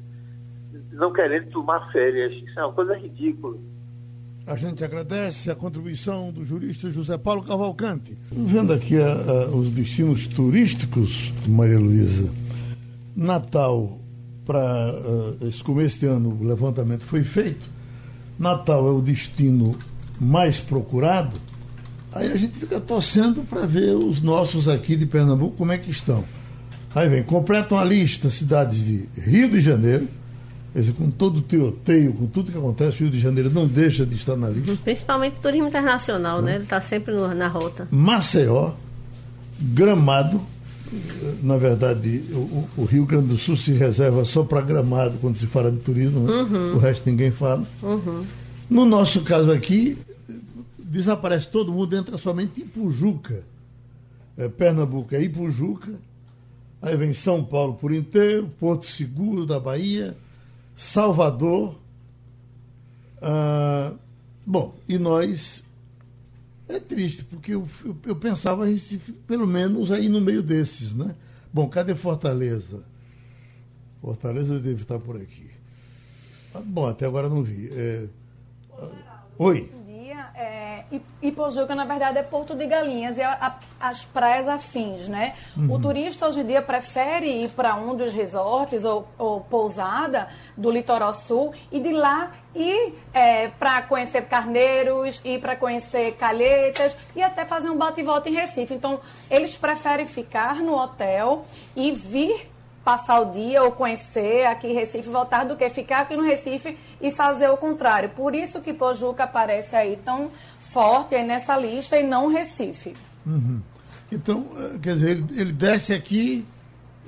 [0.92, 2.32] não querendo tomar férias.
[2.32, 3.56] Isso é uma coisa ridícula.
[4.46, 8.16] A gente agradece a contribuição do jurista José Paulo Cavalcante.
[8.32, 8.94] Vendo aqui
[9.52, 12.32] os destinos turísticos, Maria Luísa,
[13.14, 13.98] Natal,
[14.46, 17.68] para uh, esse começo de ano, o levantamento foi feito.
[18.38, 19.76] Natal é o destino
[20.20, 21.36] mais procurado,
[22.12, 25.90] aí a gente fica torcendo para ver os nossos aqui de Pernambuco como é que
[25.90, 26.24] estão.
[26.94, 30.08] Aí vem, completam a lista cidades de Rio de Janeiro,
[30.72, 34.06] quer dizer, com todo o tiroteio, com tudo que acontece, Rio de Janeiro não deixa
[34.06, 34.76] de estar na lista.
[34.82, 36.52] Principalmente turismo internacional, né?
[36.52, 36.54] né?
[36.56, 37.86] Ele está sempre na rota.
[37.90, 38.72] Maceió,
[39.60, 40.40] Gramado,
[41.42, 45.46] na verdade, o, o, Rio Grande do Sul se reserva só para gramado quando se
[45.46, 46.32] fala de turismo, né?
[46.32, 46.74] uhum.
[46.74, 47.66] o resto ninguém fala.
[47.82, 48.24] Uhum.
[48.68, 49.98] No nosso caso aqui,
[50.78, 53.42] desaparece todo mundo, entra somente Ipujuca.
[54.36, 55.94] É, Pernambuco é Ipujuca,
[56.80, 60.16] aí vem São Paulo por inteiro, Porto Seguro da Bahia,
[60.76, 61.76] Salvador.
[63.20, 63.92] Ah,
[64.46, 65.62] bom, e nós
[66.68, 67.66] é triste, porque eu,
[68.06, 71.16] eu, pensava Recife, pelo menos, aí no meio desses, né?
[71.52, 72.82] Bom, cadê Fortaleza?
[74.00, 75.50] Fortaleza deve estar por aqui.
[76.54, 77.68] Ah, bom, até agora não vi.
[77.72, 78.06] É...
[79.38, 79.77] Oi.
[81.22, 83.32] Ipojuca, na verdade, é Porto de Galinhas e a,
[83.80, 85.34] a, as praias afins, né?
[85.56, 85.74] Uhum.
[85.74, 90.70] O turista hoje em dia prefere ir para um dos resorts ou, ou, pousada do
[90.70, 97.22] litoral sul e de lá ir é, para conhecer carneiros, ir para conhecer calhetas e
[97.22, 98.74] até fazer um bate e volta em Recife.
[98.74, 101.44] Então, eles preferem ficar no hotel
[101.76, 102.48] e vir
[102.88, 106.74] passar o dia ou conhecer aqui em Recife, voltar do que ficar aqui no Recife
[107.02, 108.08] e fazer o contrário.
[108.08, 110.30] Por isso que Pojuca aparece aí tão
[110.70, 112.94] forte aí nessa lista e não Recife.
[113.26, 113.60] Uhum.
[114.10, 116.46] Então, eh, quer dizer, ele, ele, desce aqui.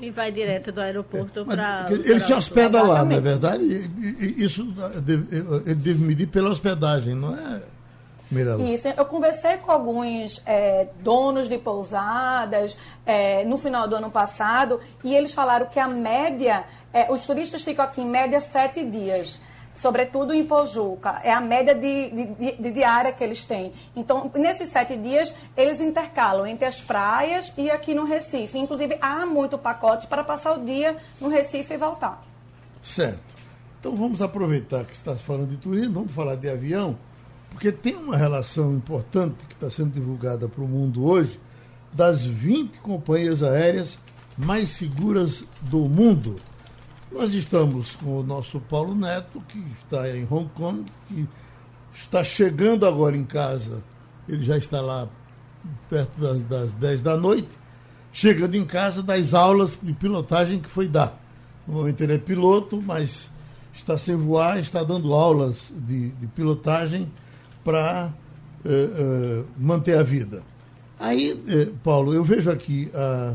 [0.00, 1.86] E vai direto do aeroporto é, para.
[1.90, 3.90] Ele se hospeda lá, não é verdade?
[4.38, 4.66] Isso
[5.66, 7.62] ele deve medir pela hospedagem, não é?
[8.30, 8.62] Mirela.
[8.62, 14.78] Isso, eu conversei com alguns é, donos de pousadas é, no final do ano passado
[15.02, 19.40] e eles falaram que a média, é, os turistas ficam aqui em média sete dias
[19.80, 21.20] sobretudo em Pojuca.
[21.24, 23.72] É a média de, de, de, diária que eles têm.
[23.96, 28.58] Então, nesses sete dias, eles intercalam entre as praias e aqui no Recife.
[28.58, 32.22] Inclusive, há muito pacote para passar o dia no Recife e voltar.
[32.82, 33.40] Certo.
[33.78, 36.98] Então, vamos aproveitar que está falando de turismo, vamos falar de avião,
[37.50, 41.40] porque tem uma relação importante que está sendo divulgada para o mundo hoje
[41.92, 43.98] das 20 companhias aéreas
[44.36, 46.40] mais seguras do mundo.
[47.12, 51.26] Nós estamos com o nosso Paulo Neto, que está em Hong Kong, que
[51.92, 53.82] está chegando agora em casa.
[54.28, 55.08] Ele já está lá
[55.88, 57.48] perto das, das 10 da noite,
[58.12, 61.20] chegando em casa das aulas de pilotagem que foi dar.
[61.66, 63.28] No momento ele é piloto, mas
[63.74, 67.10] está sem voar, está dando aulas de, de pilotagem
[67.64, 68.12] para
[68.64, 70.44] eh, eh, manter a vida.
[70.96, 73.34] Aí, eh, Paulo, eu vejo aqui a,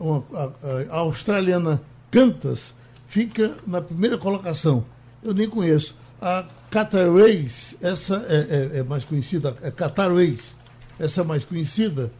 [0.00, 2.74] uma, a, a australiana Cantas
[3.12, 4.86] fica na primeira colocação.
[5.22, 5.94] Eu nem conheço.
[6.18, 8.36] A Qatar Airways, essa é,
[8.76, 10.54] é, é, mais conhecida, é Qatar Airways,
[10.98, 12.10] essa é mais conhecida,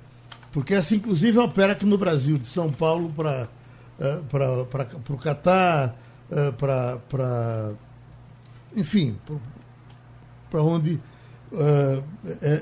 [0.53, 3.49] porque essa inclusive opera aqui no Brasil, de São Paulo para
[3.99, 4.21] é,
[5.09, 5.97] o Catar,
[6.31, 7.73] é, para.
[8.77, 9.17] Enfim,
[10.51, 11.01] para onde
[11.53, 12.03] uh,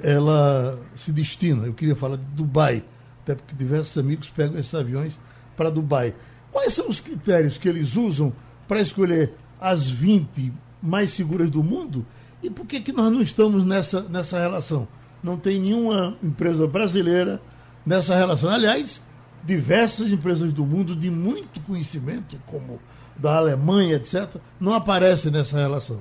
[0.03, 1.67] ela se destina.
[1.67, 2.85] Eu queria falar de Dubai,
[3.23, 5.19] até porque diversos amigos pegam esses aviões
[5.57, 6.15] para Dubai.
[6.53, 8.33] Quais são os critérios que eles usam
[8.67, 12.05] para escolher as 20 mais seguras do mundo?
[12.43, 14.89] E por que, que nós não estamos nessa, nessa relação?
[15.23, 17.41] Não tem nenhuma empresa brasileira
[17.85, 18.49] nessa relação.
[18.51, 19.01] Aliás,
[19.45, 22.81] diversas empresas do mundo de muito conhecimento, como
[23.17, 26.01] da Alemanha, etc., não aparecem nessa relação.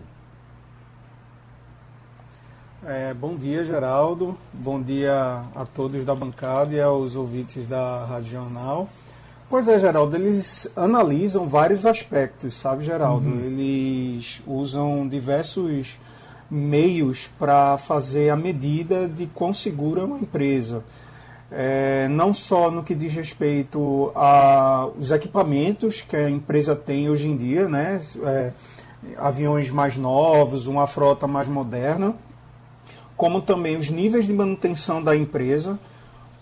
[2.86, 4.38] É, bom dia, Geraldo.
[4.54, 8.88] Bom dia a todos da bancada e aos ouvintes da Rádio Jornal.
[9.50, 13.28] Pois é, Geraldo, eles analisam vários aspectos, sabe, Geraldo?
[13.28, 13.46] Uhum.
[13.46, 16.00] Eles usam diversos
[16.52, 20.84] meios para fazer a medida de quão segura é uma empresa.
[21.52, 27.36] É, não só no que diz respeito aos equipamentos que a empresa tem hoje em
[27.36, 28.00] dia, né?
[28.24, 28.52] É,
[29.18, 32.14] aviões mais novos, uma frota mais moderna,
[33.18, 35.80] como também os níveis de manutenção da empresa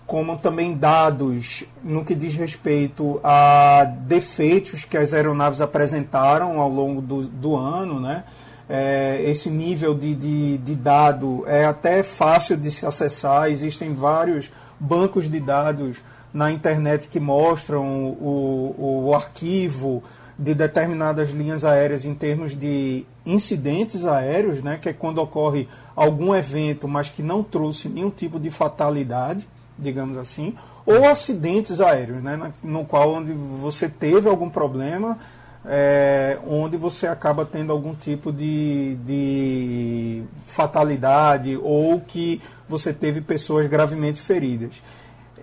[0.07, 7.01] como também dados no que diz respeito a defeitos que as aeronaves apresentaram ao longo
[7.01, 8.23] do, do ano, né?
[8.69, 14.49] É, esse nível de, de, de, dado é até fácil de se acessar, existem vários
[14.79, 15.97] bancos de dados
[16.33, 20.03] na internet que mostram o, o arquivo
[20.37, 26.35] de determinadas linhas aéreas em termos de incidentes aéreos, né, que é quando ocorre algum
[26.35, 32.51] evento, mas que não trouxe nenhum tipo de fatalidade digamos assim, ou acidentes aéreos, né,
[32.63, 35.17] no qual onde você teve algum problema,
[35.65, 43.67] é, onde você acaba tendo algum tipo de, de fatalidade ou que você teve pessoas
[43.67, 44.81] gravemente feridas.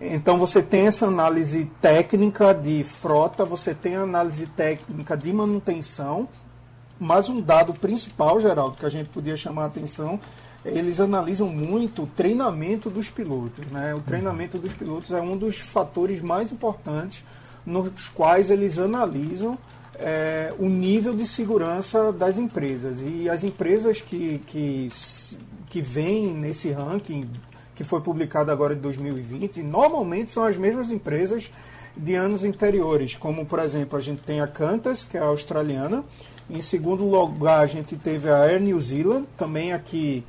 [0.01, 6.29] Então você tem essa análise técnica de frota, você tem a análise técnica de manutenção,
[6.99, 10.19] mas um dado principal, Geraldo, que a gente podia chamar a atenção
[10.65, 13.67] eles analisam muito o treinamento dos pilotos.
[13.67, 13.95] Né?
[13.95, 17.23] O treinamento dos pilotos é um dos fatores mais importantes
[17.67, 19.59] nos quais eles analisam
[19.97, 22.97] é, o nível de segurança das empresas.
[23.01, 24.89] E as empresas que, que,
[25.69, 27.29] que vêm nesse ranking,
[27.75, 31.51] que foi publicado agora em 2020, normalmente são as mesmas empresas
[31.97, 36.05] de anos anteriores, como por exemplo a gente tem a Qantas, que é australiana,
[36.51, 40.25] em segundo lugar a gente teve a Air New Zealand, também aqui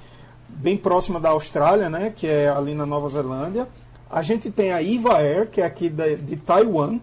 [0.48, 3.68] bem próxima da Austrália, né, que é ali na Nova Zelândia.
[4.10, 7.00] A gente tem a Iva Air, que é aqui de, de Taiwan,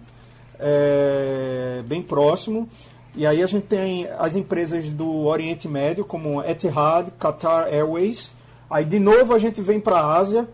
[0.58, 2.68] é, bem próximo.
[3.14, 8.32] E aí a gente tem as empresas do Oriente Médio, como Etihad, Qatar Airways.
[8.70, 10.48] Aí de novo a gente vem para a Ásia,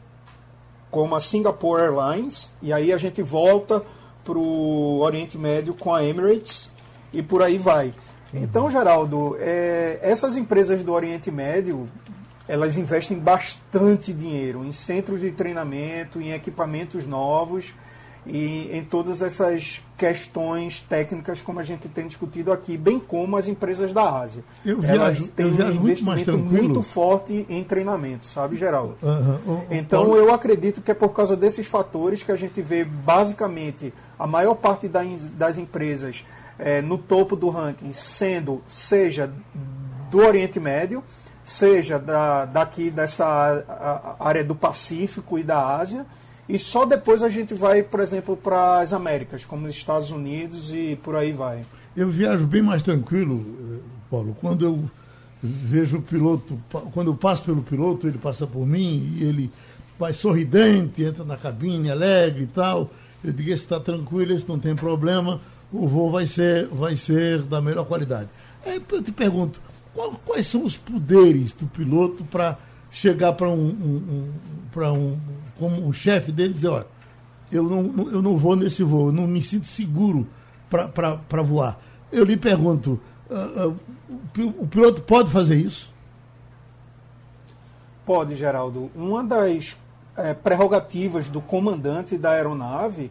[0.91, 2.51] como a Singapore Airlines.
[2.61, 3.83] E aí a gente volta
[4.25, 6.71] para o Oriente Médio com a Emirates
[7.13, 7.95] e por aí vai.
[8.35, 11.89] Então, Geraldo, é, essas empresas do Oriente Médio,
[12.49, 17.75] elas investem bastante dinheiro em centros de treinamento, em equipamentos novos
[18.27, 23.49] e em todas essas questões técnicas como a gente tem discutido aqui, bem como as
[23.49, 24.43] empresas da Ásia.
[24.65, 28.97] Eu viajo, elas têm eu viajo um investimento muito, muito, forte em treinamento, sabe, Geraldo?
[29.03, 29.65] Uhum.
[29.71, 34.27] Então eu acredito que é por causa desses fatores que a gente vê basicamente a
[34.27, 36.25] maior parte das empresas
[36.59, 39.31] é, no topo do ranking sendo, seja
[40.11, 41.03] do Oriente Médio,
[41.49, 46.05] seja da, daqui dessa área do Pacífico e da Ásia,
[46.47, 50.73] e só depois a gente vai, por exemplo, para as Américas, como os Estados Unidos
[50.75, 51.65] e por aí vai.
[51.97, 53.79] Eu viajo bem mais tranquilo, eh,
[54.11, 54.91] Paulo, quando eu
[55.43, 56.59] vejo o piloto,
[56.93, 59.51] quando eu passo pelo piloto, ele passa por mim e ele
[59.99, 62.91] vai sorridente, entra na cabine, alegre e tal.
[63.25, 65.41] Eu digo, esse está tranquilo, esse não tem problema,
[65.73, 68.29] o voo vai ser, vai ser da melhor qualidade.
[68.67, 69.61] Aí eu te pergunto,
[69.95, 72.57] qual, quais são os poderes do piloto para
[72.91, 74.33] chegar para um, um,
[74.77, 75.19] um, um,
[75.59, 76.87] como um chefe dele dizer, olha,
[77.51, 80.27] eu não, eu não vou nesse voo, eu não me sinto seguro
[80.69, 81.79] para voar.
[82.11, 83.77] Eu lhe pergunto, uh, uh,
[84.59, 85.93] o piloto pode fazer isso?
[88.05, 88.91] Pode, Geraldo.
[88.95, 89.77] Uma das
[90.17, 93.11] é, prerrogativas do comandante da aeronave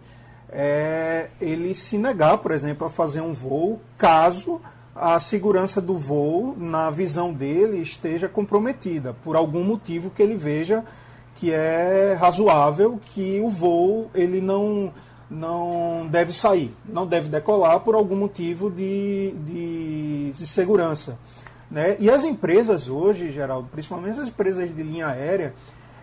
[0.50, 4.60] é ele se negar, por exemplo, a fazer um voo caso
[5.00, 10.84] a segurança do voo, na visão dele, esteja comprometida por algum motivo que ele veja
[11.36, 14.92] que é razoável que o voo ele não
[15.30, 21.20] não deve sair, não deve decolar por algum motivo de, de, de segurança.
[21.70, 21.98] Né?
[22.00, 25.54] E as empresas hoje, Geraldo, principalmente as empresas de linha aérea,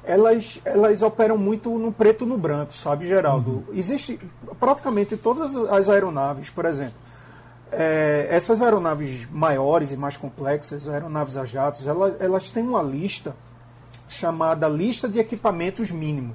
[0.05, 3.51] elas, elas operam muito no preto e no branco, sabe, Geraldo?
[3.51, 3.65] Uhum.
[3.73, 4.21] Existe
[4.61, 6.99] praticamente todas as aeronaves, por exemplo.
[7.77, 13.35] É, essas aeronaves maiores e mais complexas, aeronaves a jatos, elas, elas têm uma lista
[14.09, 16.35] chamada lista de equipamentos mínimo.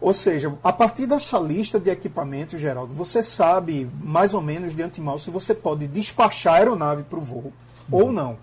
[0.00, 4.82] Ou seja, a partir dessa lista de equipamentos, Geraldo, você sabe mais ou menos de
[4.82, 7.52] antemão se você pode despachar a aeronave para o voo uhum.
[7.90, 8.38] ou não.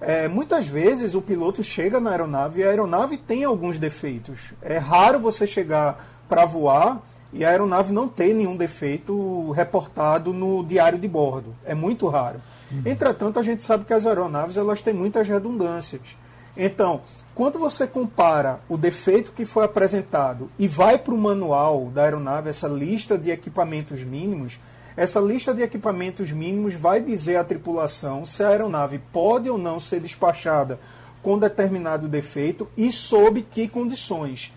[0.00, 4.52] É, muitas vezes o piloto chega na aeronave e a aeronave tem alguns defeitos.
[4.60, 7.00] É raro você chegar para voar
[7.34, 11.54] e a aeronave não ter nenhum defeito reportado no diário de bordo.
[11.64, 12.40] É muito raro.
[12.70, 12.82] Uhum.
[12.86, 16.16] Entretanto, a gente sabe que as aeronaves elas têm muitas redundâncias.
[16.56, 17.00] Então,
[17.34, 22.48] quando você compara o defeito que foi apresentado e vai para o manual da aeronave,
[22.48, 24.60] essa lista de equipamentos mínimos,
[24.96, 29.80] essa lista de equipamentos mínimos vai dizer à tripulação se a aeronave pode ou não
[29.80, 30.78] ser despachada
[31.20, 34.52] com determinado defeito e sob que condições.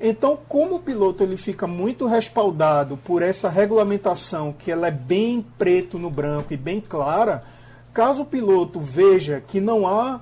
[0.00, 5.44] Então, como o piloto ele fica muito respaldado por essa regulamentação que ela é bem
[5.58, 7.44] preto no branco e bem clara,
[7.92, 10.20] caso o piloto veja que não há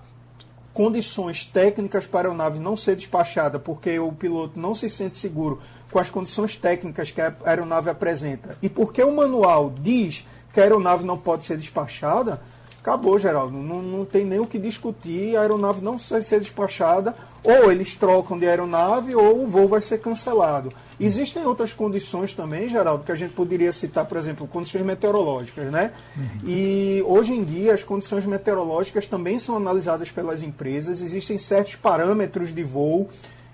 [0.73, 5.61] condições técnicas para a aeronave não ser despachada, porque o piloto não se sente seguro
[5.91, 10.63] com as condições técnicas que a aeronave apresenta, e porque o manual diz que a
[10.63, 12.41] aeronave não pode ser despachada,
[12.81, 13.57] acabou, Geraldo.
[13.57, 17.95] Não, não tem nem o que discutir, a aeronave não vai ser despachada, ou eles
[17.95, 20.73] trocam de aeronave, ou o voo vai ser cancelado.
[20.99, 25.93] Existem outras condições também, Geraldo, que a gente poderia citar, por exemplo, condições meteorológicas, né?
[26.17, 26.25] Uhum.
[26.47, 32.55] E hoje em dia as condições meteorológicas também são analisadas pelas empresas, existem certos parâmetros
[32.55, 33.09] de voo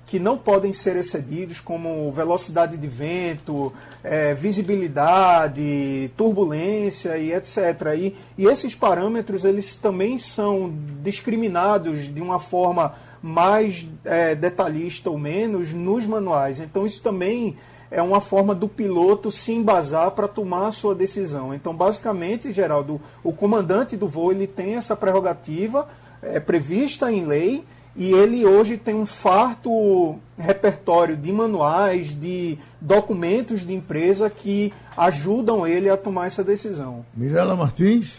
[0.06, 3.72] que não podem ser excedidos, como velocidade de vento,
[4.04, 7.58] é, visibilidade, turbulência e etc.
[7.98, 10.72] E, e esses parâmetros eles também são
[11.02, 16.60] discriminados de uma forma mais é, detalhista ou menos nos manuais.
[16.60, 17.56] Então isso também
[17.90, 21.54] é uma forma do piloto se embasar para tomar a sua decisão.
[21.54, 25.88] Então, basicamente, Geraldo, o comandante do voo ele tem essa prerrogativa
[26.22, 27.64] é, prevista em lei
[27.94, 35.66] e ele hoje tem um farto repertório de manuais, de documentos de empresa que ajudam
[35.66, 37.06] ele a tomar essa decisão.
[37.14, 38.18] Mirela Martins.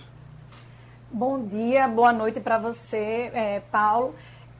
[1.11, 4.15] Bom dia, boa noite para você, é, Paulo.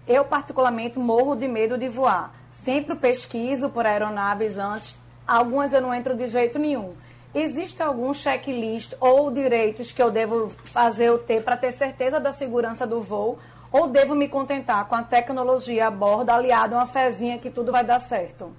[0.08, 2.34] Eu, particularmente, morro de medo de voar.
[2.50, 4.96] Sempre pesquiso por aeronaves antes,
[5.28, 6.94] algumas eu não entro de jeito nenhum.
[7.36, 12.32] Existe algum checklist ou direitos que eu devo fazer ou ter para ter certeza da
[12.32, 13.38] segurança do voo?
[13.72, 17.72] Ou devo me contentar com a tecnologia a bordo, aliado a uma fezinha que tudo
[17.72, 18.52] vai dar certo?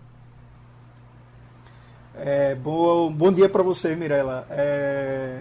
[2.15, 4.47] É, bom, bom dia para você, Mirella.
[4.51, 5.39] É,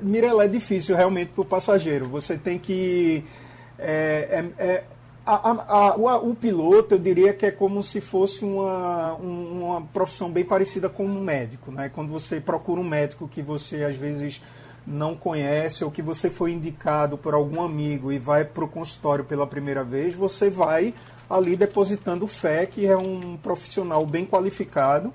[0.00, 2.06] Mirella, é difícil realmente para o passageiro.
[2.06, 3.24] Você tem que.
[3.78, 4.84] É, é, é
[5.26, 9.80] a, a, a, o, o, piloto, eu diria que é como se fosse uma, uma
[9.80, 11.72] profissão bem parecida com um médico.
[11.72, 11.88] Né?
[11.88, 14.42] Quando você procura um médico que você às vezes
[14.86, 19.24] não conhece ou que você foi indicado por algum amigo e vai para o consultório
[19.24, 20.92] pela primeira vez, você vai
[21.28, 25.12] ali depositando fé que é um profissional bem qualificado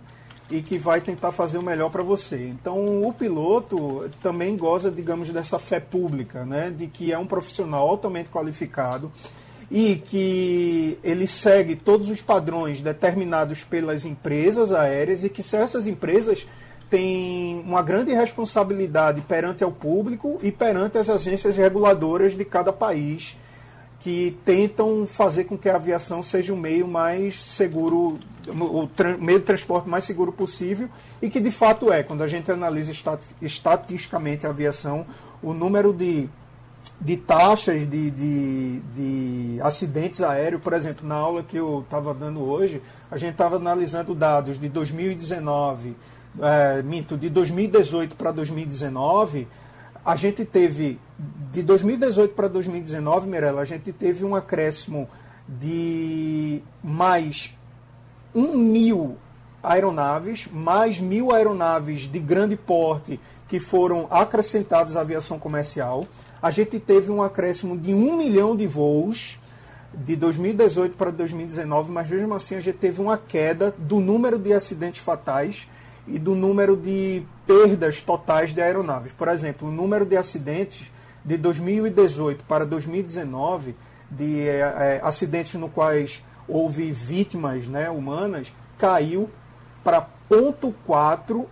[0.49, 2.47] e que vai tentar fazer o melhor para você.
[2.47, 7.88] Então, o piloto também goza, digamos, dessa fé pública, né, de que é um profissional
[7.88, 9.12] altamente qualificado
[9.72, 15.86] e que ele segue todos os padrões determinados pelas empresas aéreas e que se essas
[15.86, 16.47] empresas
[16.89, 23.38] têm uma grande responsabilidade perante ao público e perante as agências reguladoras de cada país
[23.99, 28.17] que tentam fazer com que a aviação seja o meio mais seguro,
[28.47, 28.89] o
[29.20, 30.89] meio de transporte mais seguro possível,
[31.22, 32.01] e que de fato é.
[32.01, 32.93] Quando a gente analisa
[33.41, 35.05] estatisticamente a aviação,
[35.43, 36.30] o número de,
[36.99, 42.41] de taxas de, de, de acidentes aéreos, por exemplo, na aula que eu estava dando
[42.41, 45.95] hoje, a gente estava analisando dados de 2019,
[46.41, 49.47] é, minto, de 2018 para 2019
[50.05, 50.99] a gente teve,
[51.51, 55.09] de 2018 para 2019, Mirella, a gente teve um acréscimo
[55.47, 57.55] de mais
[58.33, 59.17] um mil
[59.61, 66.07] aeronaves, mais mil aeronaves de grande porte que foram acrescentadas à aviação comercial.
[66.41, 69.39] A gente teve um acréscimo de um milhão de voos
[69.93, 74.53] de 2018 para 2019, mas mesmo assim a gente teve uma queda do número de
[74.53, 75.67] acidentes fatais
[76.07, 79.11] e do número de perdas totais de aeronaves.
[79.11, 80.89] Por exemplo, o número de acidentes
[81.25, 83.75] de 2018 para 2019,
[84.09, 89.29] de é, é, acidentes no quais houve vítimas né, humanas, caiu
[89.83, 91.45] para 0,4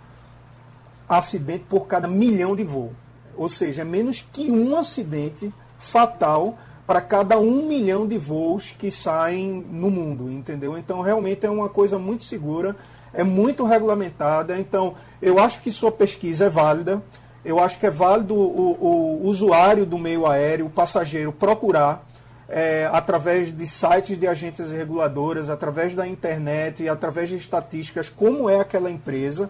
[1.07, 2.93] acidente por cada milhão de voo.
[3.38, 8.89] Ou seja, é menos que um acidente fatal para cada um milhão de voos que
[8.89, 10.77] saem no mundo, entendeu?
[10.77, 12.75] Então, realmente é uma coisa muito segura
[13.13, 14.57] é muito regulamentada.
[14.57, 17.01] Então, eu acho que sua pesquisa é válida.
[17.43, 22.05] Eu acho que é válido o, o usuário do meio aéreo, o passageiro, procurar
[22.47, 28.59] é, através de sites de agências reguladoras, através da internet, através de estatísticas, como é
[28.59, 29.49] aquela empresa,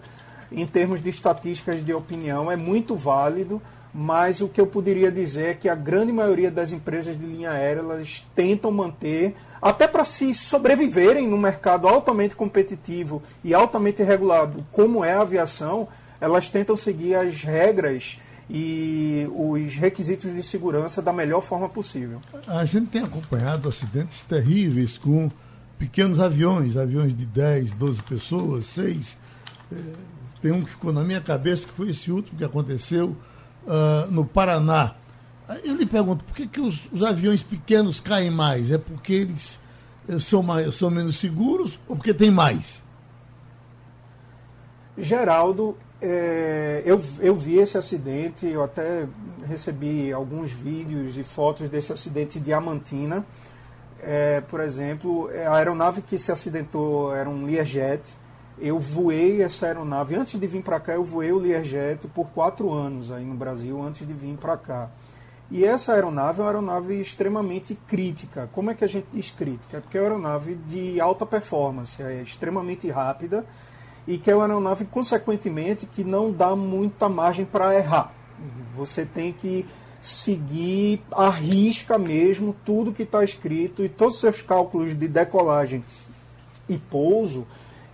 [0.51, 3.61] em termos de estatísticas de opinião, é muito válido
[3.99, 7.49] mas o que eu poderia dizer é que a grande maioria das empresas de linha
[7.49, 14.63] aérea elas tentam manter, até para se sobreviverem no mercado altamente competitivo e altamente regulado,
[14.71, 15.87] como é a aviação,
[16.21, 22.21] elas tentam seguir as regras e os requisitos de segurança da melhor forma possível.
[22.45, 25.27] A gente tem acompanhado acidentes terríveis com
[25.79, 29.17] pequenos aviões, aviões de 10, 12 pessoas, 6.
[29.71, 29.75] É,
[30.39, 33.17] tem um que ficou na minha cabeça, que foi esse último que aconteceu
[33.67, 34.95] uh, no Paraná.
[35.63, 38.71] Eu lhe pergunto, por que, que os, os aviões pequenos caem mais?
[38.71, 39.59] É porque eles
[40.09, 42.83] eh, são, mais, são menos seguros ou porque tem mais?
[44.97, 49.07] Geraldo, é, eu, eu vi esse acidente, eu até
[49.47, 53.25] recebi alguns vídeos e fotos desse acidente em Diamantina.
[54.01, 58.13] É, por exemplo, a aeronave que se acidentou era um Learjet,
[58.59, 60.15] eu voei essa aeronave.
[60.15, 63.81] Antes de vir para cá, eu voei o Learjet por quatro anos aí no Brasil,
[63.81, 64.89] antes de vir para cá.
[65.49, 68.49] E essa aeronave é uma aeronave extremamente crítica.
[68.51, 69.79] Como é que a gente diz crítica?
[69.79, 73.45] Porque é uma aeronave de alta performance, é extremamente rápida
[74.05, 78.13] e que é uma aeronave, consequentemente, que não dá muita margem para errar.
[78.75, 79.65] Você tem que
[80.01, 85.83] seguir à risca mesmo tudo que está escrito e todos os seus cálculos de decolagem
[86.69, 87.47] e pouso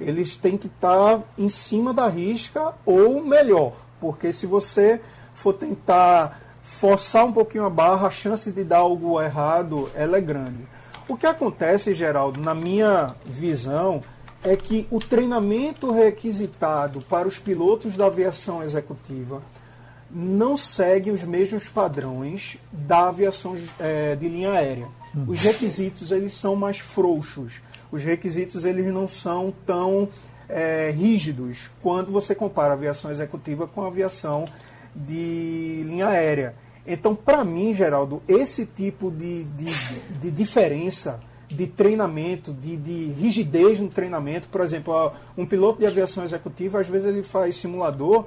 [0.06, 5.02] eles têm que estar tá em cima da risca ou melhor, porque se você
[5.34, 10.22] for tentar forçar um pouquinho a barra, a chance de dar algo errado ela é
[10.22, 10.68] grande.
[11.08, 14.02] O que acontece, Geraldo, na minha visão,
[14.44, 19.42] é que o treinamento requisitado para os pilotos da aviação executiva
[20.10, 24.88] não segue os mesmos padrões da aviação é, de linha aérea.
[25.28, 27.62] Os requisitos eles são mais frouxos
[27.94, 30.10] os requisitos eles não são tão
[30.50, 34.46] é, rígidos quando você compara a aviação executiva com a aviação
[34.96, 36.56] de linha aérea.
[36.88, 39.66] Então, para mim, Geraldo, esse tipo de, de,
[40.20, 46.24] de diferença de treinamento, de, de, rigidez no treinamento, por exemplo, um piloto de aviação
[46.24, 48.26] executiva, às vezes ele faz simulador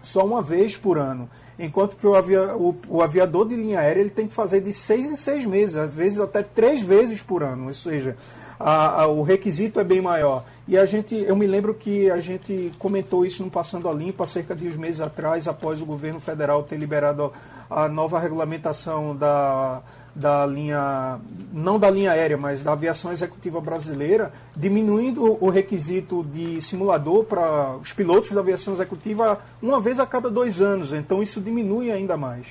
[0.00, 1.28] só uma vez por ano,
[1.58, 4.72] enquanto que o, avia, o, o aviador de linha aérea ele tem que fazer de
[4.72, 8.16] seis em seis meses, às vezes até três vezes por ano, ou seja,
[8.62, 10.44] a, a, o requisito é bem maior.
[10.68, 14.22] E a gente, eu me lembro que a gente comentou isso no Passando a Limpo
[14.22, 17.32] há cerca de uns meses atrás, após o governo federal ter liberado
[17.68, 19.82] a nova regulamentação da,
[20.14, 21.18] da linha,
[21.52, 27.76] não da linha aérea, mas da aviação executiva brasileira, diminuindo o requisito de simulador para
[27.76, 30.92] os pilotos da aviação executiva uma vez a cada dois anos.
[30.92, 32.46] Então isso diminui ainda mais.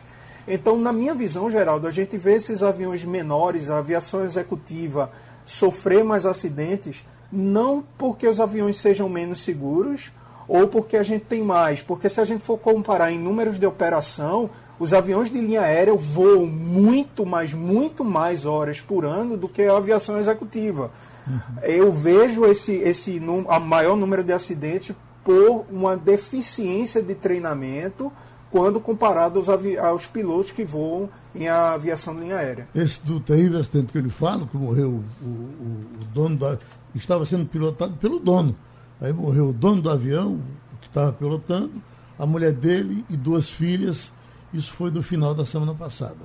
[0.48, 5.12] Então, na minha visão, Geraldo, a gente vê esses aviões menores, a aviação executiva,
[5.46, 10.12] sofrer mais acidentes, não porque os aviões sejam menos seguros
[10.48, 13.66] ou porque a gente tem mais, porque se a gente for comparar em números de
[13.66, 19.48] operação, os aviões de linha aérea voam muito mais, muito mais horas por ano do
[19.48, 20.92] que a aviação executiva.
[21.26, 21.40] Uhum.
[21.64, 28.12] Eu vejo esse, esse a maior número de acidentes por uma deficiência de treinamento
[28.52, 29.48] quando comparado aos,
[29.80, 32.68] aos pilotos que voam em aviação de linha aérea.
[32.76, 36.58] Esse do terrível acidente que ele fala, que morreu o, o, o dono da.
[36.94, 38.56] estava sendo pilotado pelo dono.
[39.00, 40.40] Aí morreu o dono do avião,
[40.82, 41.72] que estava pilotando,
[42.20, 44.12] a mulher dele e duas filhas.
[44.54, 46.20] Isso foi no final da semana passada.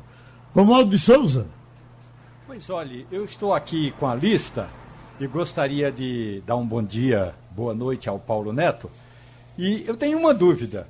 [0.52, 1.46] Romualdo de Souza.
[2.46, 4.68] Pois olhe, eu estou aqui com a lista
[5.20, 8.90] e gostaria de dar um bom dia, boa noite ao Paulo Neto.
[9.56, 10.88] E eu tenho uma dúvida.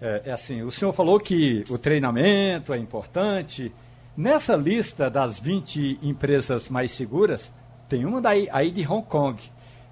[0.00, 3.72] É, é, assim, o senhor falou que o treinamento é importante.
[4.16, 7.52] Nessa lista das 20 empresas mais seguras,
[7.88, 9.40] tem uma daí, aí de Hong Kong,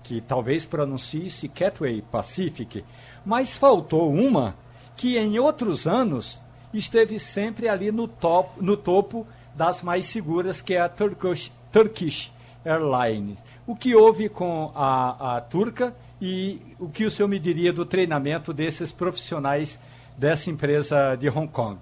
[0.02, 2.84] que talvez pronuncie-se Catway Pacific,
[3.24, 4.54] mas faltou uma
[4.96, 6.38] que em outros anos
[6.72, 12.32] esteve sempre ali no, top, no topo das mais seguras, que é a Turkish, Turkish
[12.64, 13.38] Airlines.
[13.66, 17.86] O que houve com a, a turca e o que o senhor me diria do
[17.86, 19.78] treinamento desses profissionais
[20.16, 21.78] dessa empresa de Hong Kong?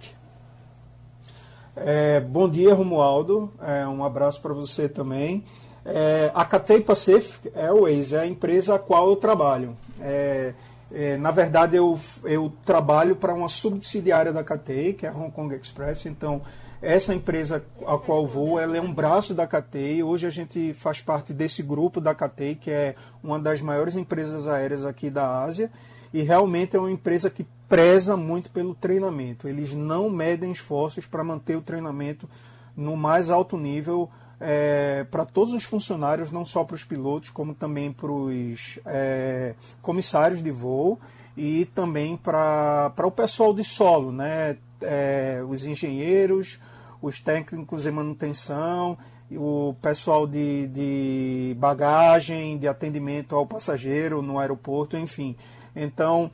[1.74, 3.52] É, bom dia, Romualdo.
[3.60, 5.44] É, um abraço para você também.
[5.84, 9.76] É, a Cathay Pacific Airways é a empresa a qual eu trabalho.
[10.00, 10.54] É,
[10.92, 15.30] é, na verdade, eu, eu trabalho para uma subsidiária da Cathay, que é a Hong
[15.30, 16.06] Kong Express.
[16.06, 16.42] Então,
[16.82, 20.02] essa empresa a qual vou, ela é um braço da Cathay.
[20.02, 24.46] Hoje a gente faz parte desse grupo da Cathay, que é uma das maiores empresas
[24.46, 25.70] aéreas aqui da Ásia.
[26.12, 29.48] E realmente é uma empresa que preza muito pelo treinamento.
[29.48, 32.28] Eles não medem esforços para manter o treinamento
[32.76, 34.10] no mais alto nível
[34.44, 39.54] é, para todos os funcionários, não só para os pilotos, como também para os é,
[39.80, 40.98] comissários de voo
[41.36, 44.56] e também para o pessoal de solo, né?
[44.80, 46.58] É, os engenheiros,
[47.00, 48.98] os técnicos em manutenção,
[49.30, 55.36] o pessoal de, de bagagem, de atendimento ao passageiro no aeroporto, enfim.
[55.74, 56.30] Então,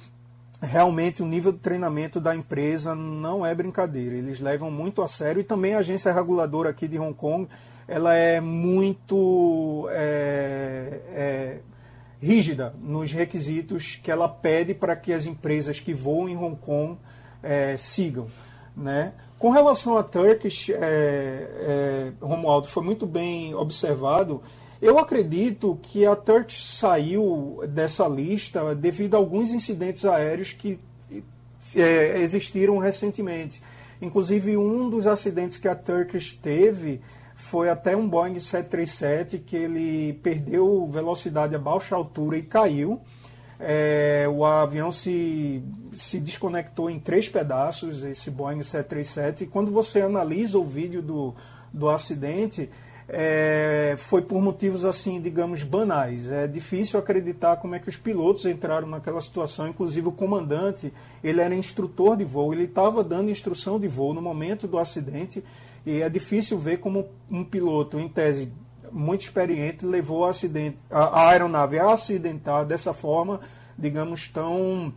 [0.60, 4.16] realmente o nível de treinamento da empresa não é brincadeira.
[4.16, 7.48] Eles levam muito a sério e também a agência reguladora aqui de Hong Kong,
[7.86, 11.58] ela é muito é, é,
[12.20, 16.98] rígida nos requisitos que ela pede para que as empresas que voam em Hong Kong
[17.42, 18.26] é, sigam,
[18.76, 19.12] né?
[19.38, 24.42] Com relação a Turkish, é, é, Romualdo, foi muito bem observado.
[24.80, 30.78] Eu acredito que a Turkish saiu dessa lista devido a alguns incidentes aéreos que
[31.74, 33.62] é, existiram recentemente.
[34.00, 37.00] Inclusive, um dos acidentes que a Turkish teve
[37.34, 43.00] foi até um Boeing 737 que ele perdeu velocidade a baixa altura e caiu
[43.60, 45.62] é, o avião se,
[45.92, 51.34] se desconectou em três pedaços, esse Boeing 737, e quando você analisa o vídeo do,
[51.72, 52.70] do acidente,
[53.08, 56.30] é, foi por motivos assim, digamos, banais.
[56.30, 60.92] É difícil acreditar como é que os pilotos entraram naquela situação, inclusive o comandante,
[61.24, 65.42] ele era instrutor de voo, ele estava dando instrução de voo no momento do acidente,
[65.86, 68.52] e é difícil ver como um piloto, em tese,
[68.92, 73.40] muito experiente levou a, acidente, a, a aeronave a acidentar dessa forma,
[73.78, 74.92] digamos, tão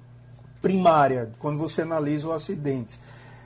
[0.61, 2.99] primária, quando você analisa o acidente.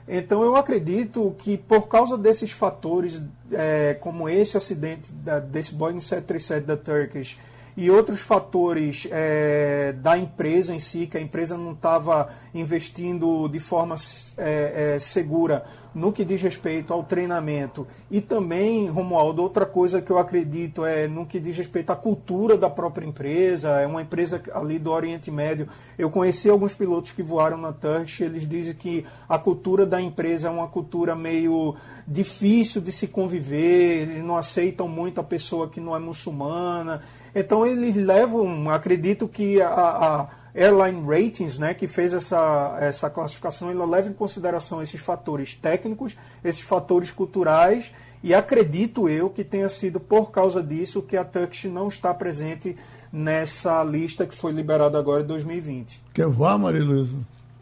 [0.08, 5.98] Então eu acredito que por causa desses fatores, é, como esse acidente da, desse Boeing
[6.00, 7.36] 737 da Turkish,
[7.76, 13.60] e outros fatores é, da empresa em si, que a empresa não estava investindo de
[13.60, 13.96] forma
[14.38, 15.64] é, é, segura
[15.94, 17.86] no que diz respeito ao treinamento.
[18.10, 22.58] E também, Romualdo, outra coisa que eu acredito é no que diz respeito à cultura
[22.58, 23.80] da própria empresa.
[23.80, 25.68] É uma empresa ali do Oriente Médio.
[25.98, 30.48] Eu conheci alguns pilotos que voaram na Turkish, eles dizem que a cultura da empresa
[30.48, 31.74] é uma cultura meio
[32.06, 37.02] difícil de se conviver, eles não aceitam muito a pessoa que não é muçulmana.
[37.38, 43.70] Então eles levam, acredito que a, a Airline Ratings, né, que fez essa, essa classificação,
[43.70, 49.68] ela leva em consideração esses fatores técnicos, esses fatores culturais, e acredito eu que tenha
[49.68, 52.74] sido por causa disso que a Turkish não está presente
[53.12, 56.00] nessa lista que foi liberada agora em 2020.
[56.14, 57.16] Quer voar, Maria Luísa?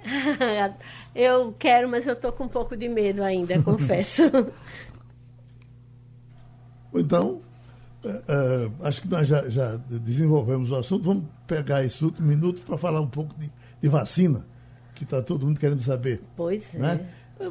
[1.16, 4.22] eu quero, mas eu estou com um pouco de medo ainda, confesso.
[6.94, 7.40] então,
[8.04, 11.04] Uh, acho que nós já, já, desenvolvemos o assunto.
[11.04, 13.50] Vamos pegar esse último minuto para falar um pouco de,
[13.80, 14.46] de vacina,
[14.94, 16.22] que está todo mundo querendo saber.
[16.36, 17.08] Pois né?
[17.40, 17.46] é.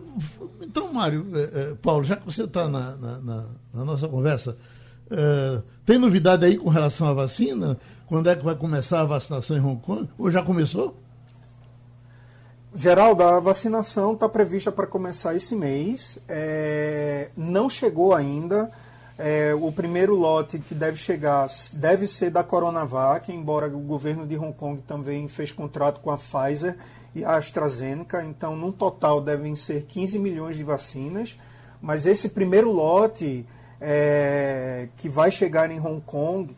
[0.61, 4.55] Então, Mário, uh, Paulo, já que você está na, na, na, na, nossa conversa,
[5.85, 7.77] tem novidade aí com relação à vacina?
[8.07, 10.09] Quando é que vai começar a vacinação em Hong Kong?
[10.17, 10.97] Ou já começou?
[12.75, 16.17] Geraldo, a vacinação está prevista para começar esse mês.
[16.27, 18.71] É, não chegou ainda
[19.17, 24.35] É, o primeiro lote que deve chegar deve ser da Coronavac, embora o governo de
[24.37, 26.75] Hong Kong também fez contrato com a Pfizer
[27.13, 31.37] e a AstraZeneca, então no total devem ser 15 milhões de vacinas.
[31.79, 33.45] Mas esse primeiro lote
[33.79, 36.55] é, que vai chegar em Hong Kong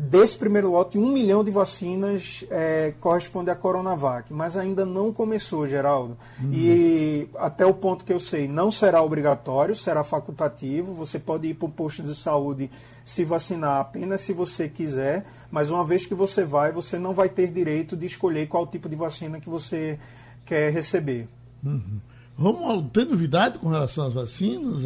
[0.00, 5.66] Desse primeiro lote, um milhão de vacinas é, corresponde à Coronavac, mas ainda não começou,
[5.66, 6.16] Geraldo.
[6.40, 6.52] Uhum.
[6.52, 10.94] E até o ponto que eu sei, não será obrigatório, será facultativo.
[10.94, 12.70] Você pode ir para o posto de saúde
[13.04, 17.28] se vacinar apenas se você quiser, mas uma vez que você vai, você não vai
[17.28, 19.98] ter direito de escolher qual tipo de vacina que você
[20.46, 21.26] quer receber.
[21.64, 21.98] Uhum.
[22.36, 24.84] Romualdo, tem novidade com relação às vacinas?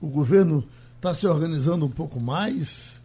[0.00, 0.64] o governo
[0.96, 3.00] está se organizando um pouco mais?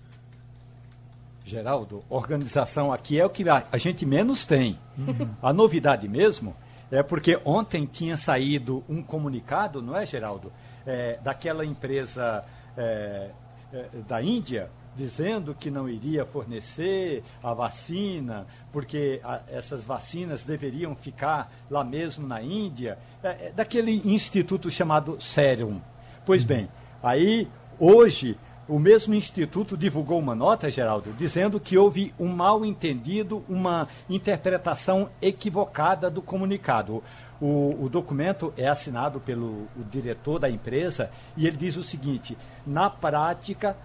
[1.50, 4.78] Geraldo, organização aqui é o que a, gente menos tem.
[4.96, 5.30] Uhum.
[5.42, 6.56] A novidade mesmo
[6.92, 10.52] é porque ontem tinha saído um comunicado, não é, Geraldo?
[10.86, 12.46] É, daquela empresa
[12.78, 13.32] é,
[13.74, 20.96] é, da Índia, dizendo que não iria fornecer a vacina, porque a, essas vacinas deveriam
[20.96, 25.80] ficar lá mesmo na Índia, é, é, daquele instituto chamado Serum.
[26.28, 26.48] Pois uhum.
[26.48, 26.70] bem,
[27.02, 27.48] aí
[27.80, 28.38] hoje
[28.70, 35.10] o mesmo instituto divulgou uma nota, Geraldo, dizendo que houve um mal entendido, uma interpretação
[35.20, 37.04] equivocada do comunicado.
[37.42, 42.90] O, o, documento é assinado pelo diretor da empresa e ele diz o seguinte: na
[42.90, 43.76] prática,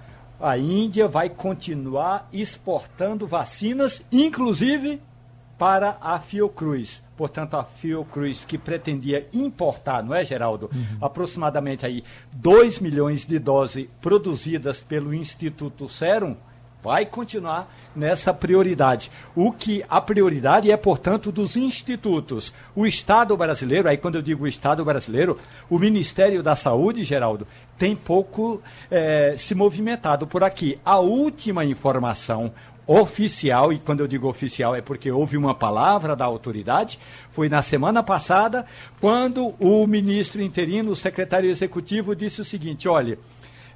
[0.41, 5.01] a Índia vai continuar exportando vacinas, inclusive
[5.57, 7.04] para a Fiocruz.
[7.17, 10.71] Portanto, a Fiocruz, que pretendia importar, não é, Geraldo?
[10.73, 10.99] Uhum.
[11.01, 12.03] Aproximadamente aí
[12.33, 16.37] 2 milhões de doses produzidas pelo Instituto Serum,
[16.85, 19.11] vai continuar nessa prioridade.
[19.35, 22.53] O que a prioridade é, portanto, dos institutos.
[22.77, 25.39] O Estado brasileiro, aí quando eu digo o Estado brasileiro,
[25.71, 27.47] o Ministério da Saúde, Geraldo,
[27.79, 30.79] tem pouco é, se movimentado por aqui.
[30.85, 32.53] A última informação,
[32.87, 36.99] oficial, e quando eu digo oficial é porque houve uma palavra da autoridade,
[37.30, 38.66] foi na semana passada,
[39.01, 43.18] quando o ministro interino, o secretário executivo, disse o seguinte: olha,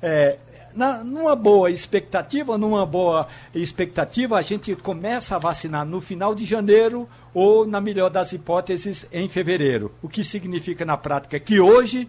[0.03, 0.39] é,
[0.75, 6.45] na, numa boa expectativa, numa boa expectativa, a gente começa a vacinar no final de
[6.45, 9.93] janeiro ou, na melhor das hipóteses, em fevereiro.
[10.03, 12.09] O que significa na prática que hoje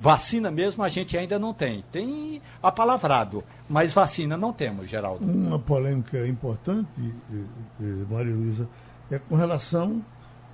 [0.00, 1.84] Vacina mesmo a gente ainda não tem.
[1.90, 5.24] Tem apalavrado, mas vacina não temos, Geraldo.
[5.24, 7.36] Uma polêmica importante, eh,
[7.80, 8.68] eh, Maria Luísa,
[9.10, 10.04] é com relação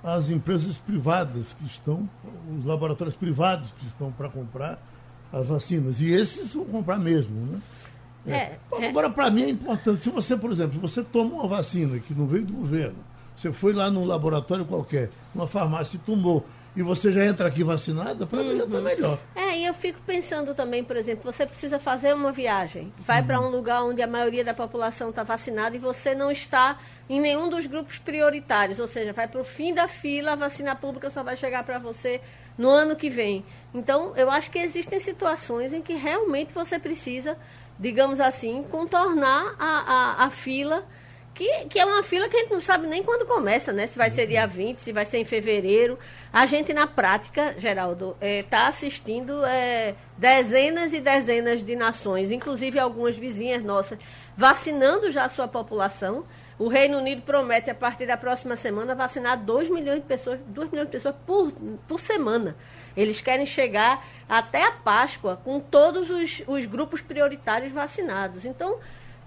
[0.03, 2.09] às empresas privadas que estão,
[2.57, 4.79] os laboratórios privados que estão para comprar
[5.31, 6.01] as vacinas.
[6.01, 7.61] E esses vão comprar mesmo, né?
[8.27, 8.89] É, é.
[8.89, 12.13] Agora, para mim é importante, se você, por exemplo, se você toma uma vacina que
[12.13, 12.97] não veio do governo,
[13.35, 16.45] você foi lá num laboratório qualquer, numa farmácia e tomou,
[16.75, 18.83] e você já entra aqui vacinada, para mim já está uhum.
[18.83, 19.19] melhor.
[19.35, 23.27] É, e eu fico pensando também, por exemplo, você precisa fazer uma viagem, vai uhum.
[23.27, 27.19] para um lugar onde a maioria da população está vacinada e você não está em
[27.19, 31.09] nenhum dos grupos prioritários, ou seja, vai para o fim da fila, a vacina pública
[31.09, 32.21] só vai chegar para você
[32.57, 33.43] no ano que vem.
[33.73, 37.37] Então, eu acho que existem situações em que realmente você precisa,
[37.77, 40.85] digamos assim, contornar a, a, a fila
[41.33, 43.87] que, que é uma fila que a gente não sabe nem quando começa, né?
[43.87, 45.97] Se vai ser dia 20, se vai ser em fevereiro.
[46.31, 52.31] A gente, na prática, Geraldo, está é, tá assistindo é, dezenas e dezenas de nações,
[52.31, 53.97] inclusive algumas vizinhas nossas,
[54.35, 56.25] vacinando já a sua população.
[56.59, 60.69] O Reino Unido promete, a partir da próxima semana, vacinar 2 milhões de pessoas, 2
[60.69, 61.51] milhões de pessoas por,
[61.87, 62.55] por semana.
[62.95, 68.45] Eles querem chegar até a Páscoa com todos os, os grupos prioritários vacinados.
[68.45, 68.77] Então,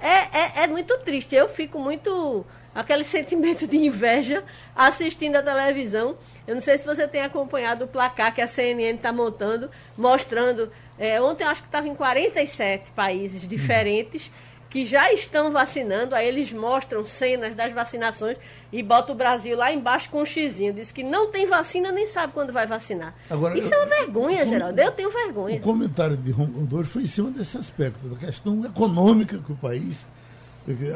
[0.05, 1.35] é, é, é muito triste.
[1.35, 2.45] Eu fico muito.
[2.75, 4.45] aquele sentimento de inveja
[4.77, 6.17] assistindo a televisão.
[6.47, 10.71] Eu não sei se você tem acompanhado o placar que a CNN está montando, mostrando.
[10.99, 14.31] É, ontem eu acho que estava em 47 países diferentes
[14.75, 18.37] que já estão vacinando, aí eles mostram cenas das vacinações
[18.73, 20.73] e bota o Brasil lá embaixo com um xizinho.
[20.73, 23.15] Diz que não tem vacina, nem sabe quando vai vacinar.
[23.31, 24.81] Agora, Isso eu, é uma vergonha, Geraldo.
[24.81, 25.59] Eu tenho vergonha.
[25.59, 30.05] O comentário de Rondônia foi em cima desse aspecto, da questão econômica que o país,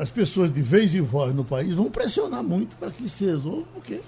[0.01, 3.65] as pessoas de vez em voz no país vão pressionar muito para que se resolva,
[3.75, 4.01] porque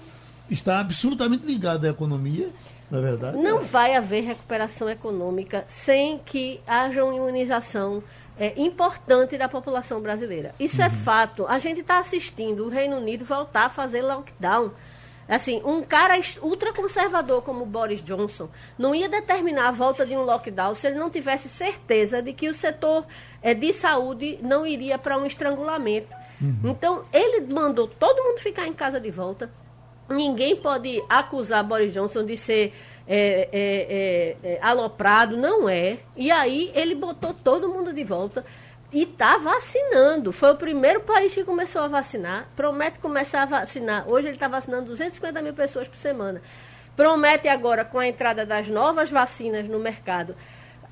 [0.49, 2.49] está absolutamente ligado à economia.
[2.89, 3.63] Na verdade, não é.
[3.63, 8.03] vai haver recuperação econômica sem que haja uma imunização
[8.37, 10.53] é, importante da população brasileira.
[10.59, 10.91] Isso é uhum.
[10.91, 11.45] é fato.
[11.47, 14.71] A gente está assistindo o Reino Unido voltar a fazer lockdown.
[15.27, 20.75] Assim, um cara ultraconservador como Boris Johnson não ia determinar a volta de um lockdown
[20.75, 23.05] se ele não tivesse certeza de que o setor
[23.41, 26.13] é, de saúde não iria para um estrangulamento.
[26.41, 26.71] Uhum.
[26.71, 29.49] Então, ele mandou todo mundo ficar em casa de volta.
[30.09, 32.73] Ninguém pode acusar Boris Johnson de ser
[33.07, 35.99] é, é, é, é, aloprado, não é.
[36.15, 38.45] E aí ele botou todo mundo de volta
[38.91, 40.31] e está vacinando.
[40.31, 42.47] Foi o primeiro país que começou a vacinar.
[42.55, 44.07] Promete começar a vacinar.
[44.07, 46.41] Hoje ele está vacinando 250 mil pessoas por semana.
[46.95, 50.35] Promete agora, com a entrada das novas vacinas no mercado,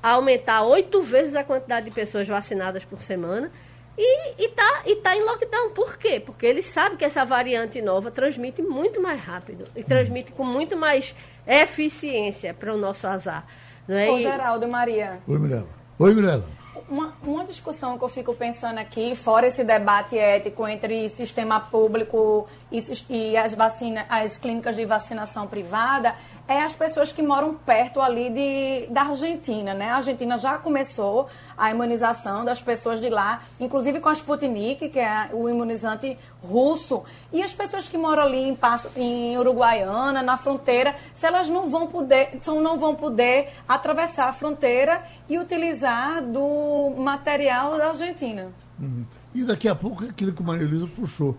[0.02, 3.50] aumentar oito vezes a quantidade de pessoas vacinadas por semana.
[3.98, 5.70] E está e tá em lockdown.
[5.70, 6.20] Por quê?
[6.20, 10.76] Porque ele sabe que essa variante nova transmite muito mais rápido e transmite com muito
[10.76, 11.14] mais
[11.46, 13.46] eficiência para o nosso azar.
[13.86, 14.10] Não é?
[14.10, 15.18] Ô, Geraldo Maria.
[15.26, 15.68] Oi, Mirella.
[15.98, 16.44] Oi, Mirella.
[16.88, 22.48] Uma, uma discussão que eu fico pensando aqui, fora esse debate ético entre sistema público
[22.70, 26.14] e, e as vacinas, as clínicas de vacinação privada,
[26.50, 29.90] é as pessoas que moram perto ali de, da Argentina, né?
[29.90, 34.98] A Argentina já começou a imunização das pessoas de lá, inclusive com a Sputnik, que
[34.98, 40.36] é o imunizante russo, e as pessoas que moram ali em, Passo, em Uruguaiana, na
[40.36, 46.20] fronteira, se elas não vão poder, são, não vão poder atravessar a fronteira e utilizar
[46.20, 48.48] do material da Argentina.
[48.76, 49.04] Uhum.
[49.32, 51.36] E daqui a pouco aquilo que o Maria Elisa puxou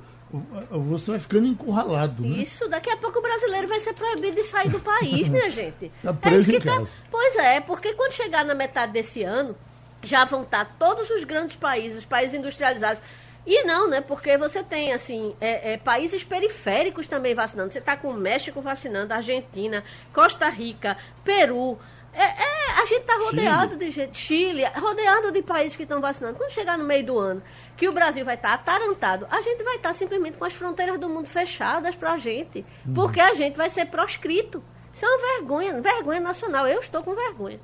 [0.70, 2.24] você vai ficando encurralado.
[2.24, 2.38] Né?
[2.38, 5.92] Isso, daqui a pouco o brasileiro vai ser proibido de sair do país, minha gente.
[6.02, 6.86] Tá preso é em tá- casa.
[6.86, 6.92] Tá...
[7.12, 9.56] Pois é, porque quando chegar na metade desse ano,
[10.02, 13.02] já vão estar todos os grandes países, países industrializados.
[13.46, 14.02] E não, né?
[14.02, 17.74] Porque você tem, assim, é, é, países periféricos também vacinando.
[17.74, 21.78] Você está com o México vacinando, Argentina, Costa Rica, Peru.
[22.14, 23.86] É, é, a gente está rodeado Chile.
[23.86, 26.38] de gente, Chile, rodeado de países que estão vacinando.
[26.38, 27.42] Quando chegar no meio do ano,
[27.78, 30.54] que o Brasil vai estar tá atarantado, a gente vai estar tá simplesmente com as
[30.54, 32.94] fronteiras do mundo fechadas para a gente, uhum.
[32.94, 34.64] porque a gente vai ser proscrito.
[34.94, 36.68] Isso é uma vergonha, vergonha nacional.
[36.68, 37.60] Eu estou com vergonha.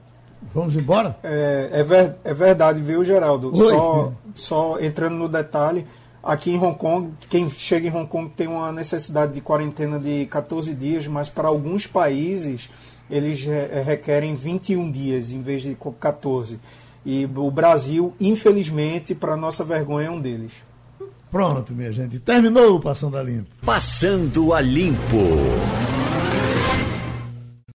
[0.53, 1.17] Vamos embora?
[1.23, 3.55] É, é, ver, é verdade, viu, Geraldo?
[3.55, 5.85] Só, só entrando no detalhe,
[6.23, 10.25] aqui em Hong Kong, quem chega em Hong Kong tem uma necessidade de quarentena de
[10.27, 12.69] 14 dias, mas para alguns países
[13.09, 13.45] eles
[13.85, 16.59] requerem 21 dias em vez de 14.
[17.05, 20.51] E o Brasil, infelizmente, para nossa vergonha, é um deles.
[21.31, 22.19] Pronto, minha gente.
[22.19, 23.49] Terminou o Passando a Limpo.
[23.65, 25.96] Passando a Limpo.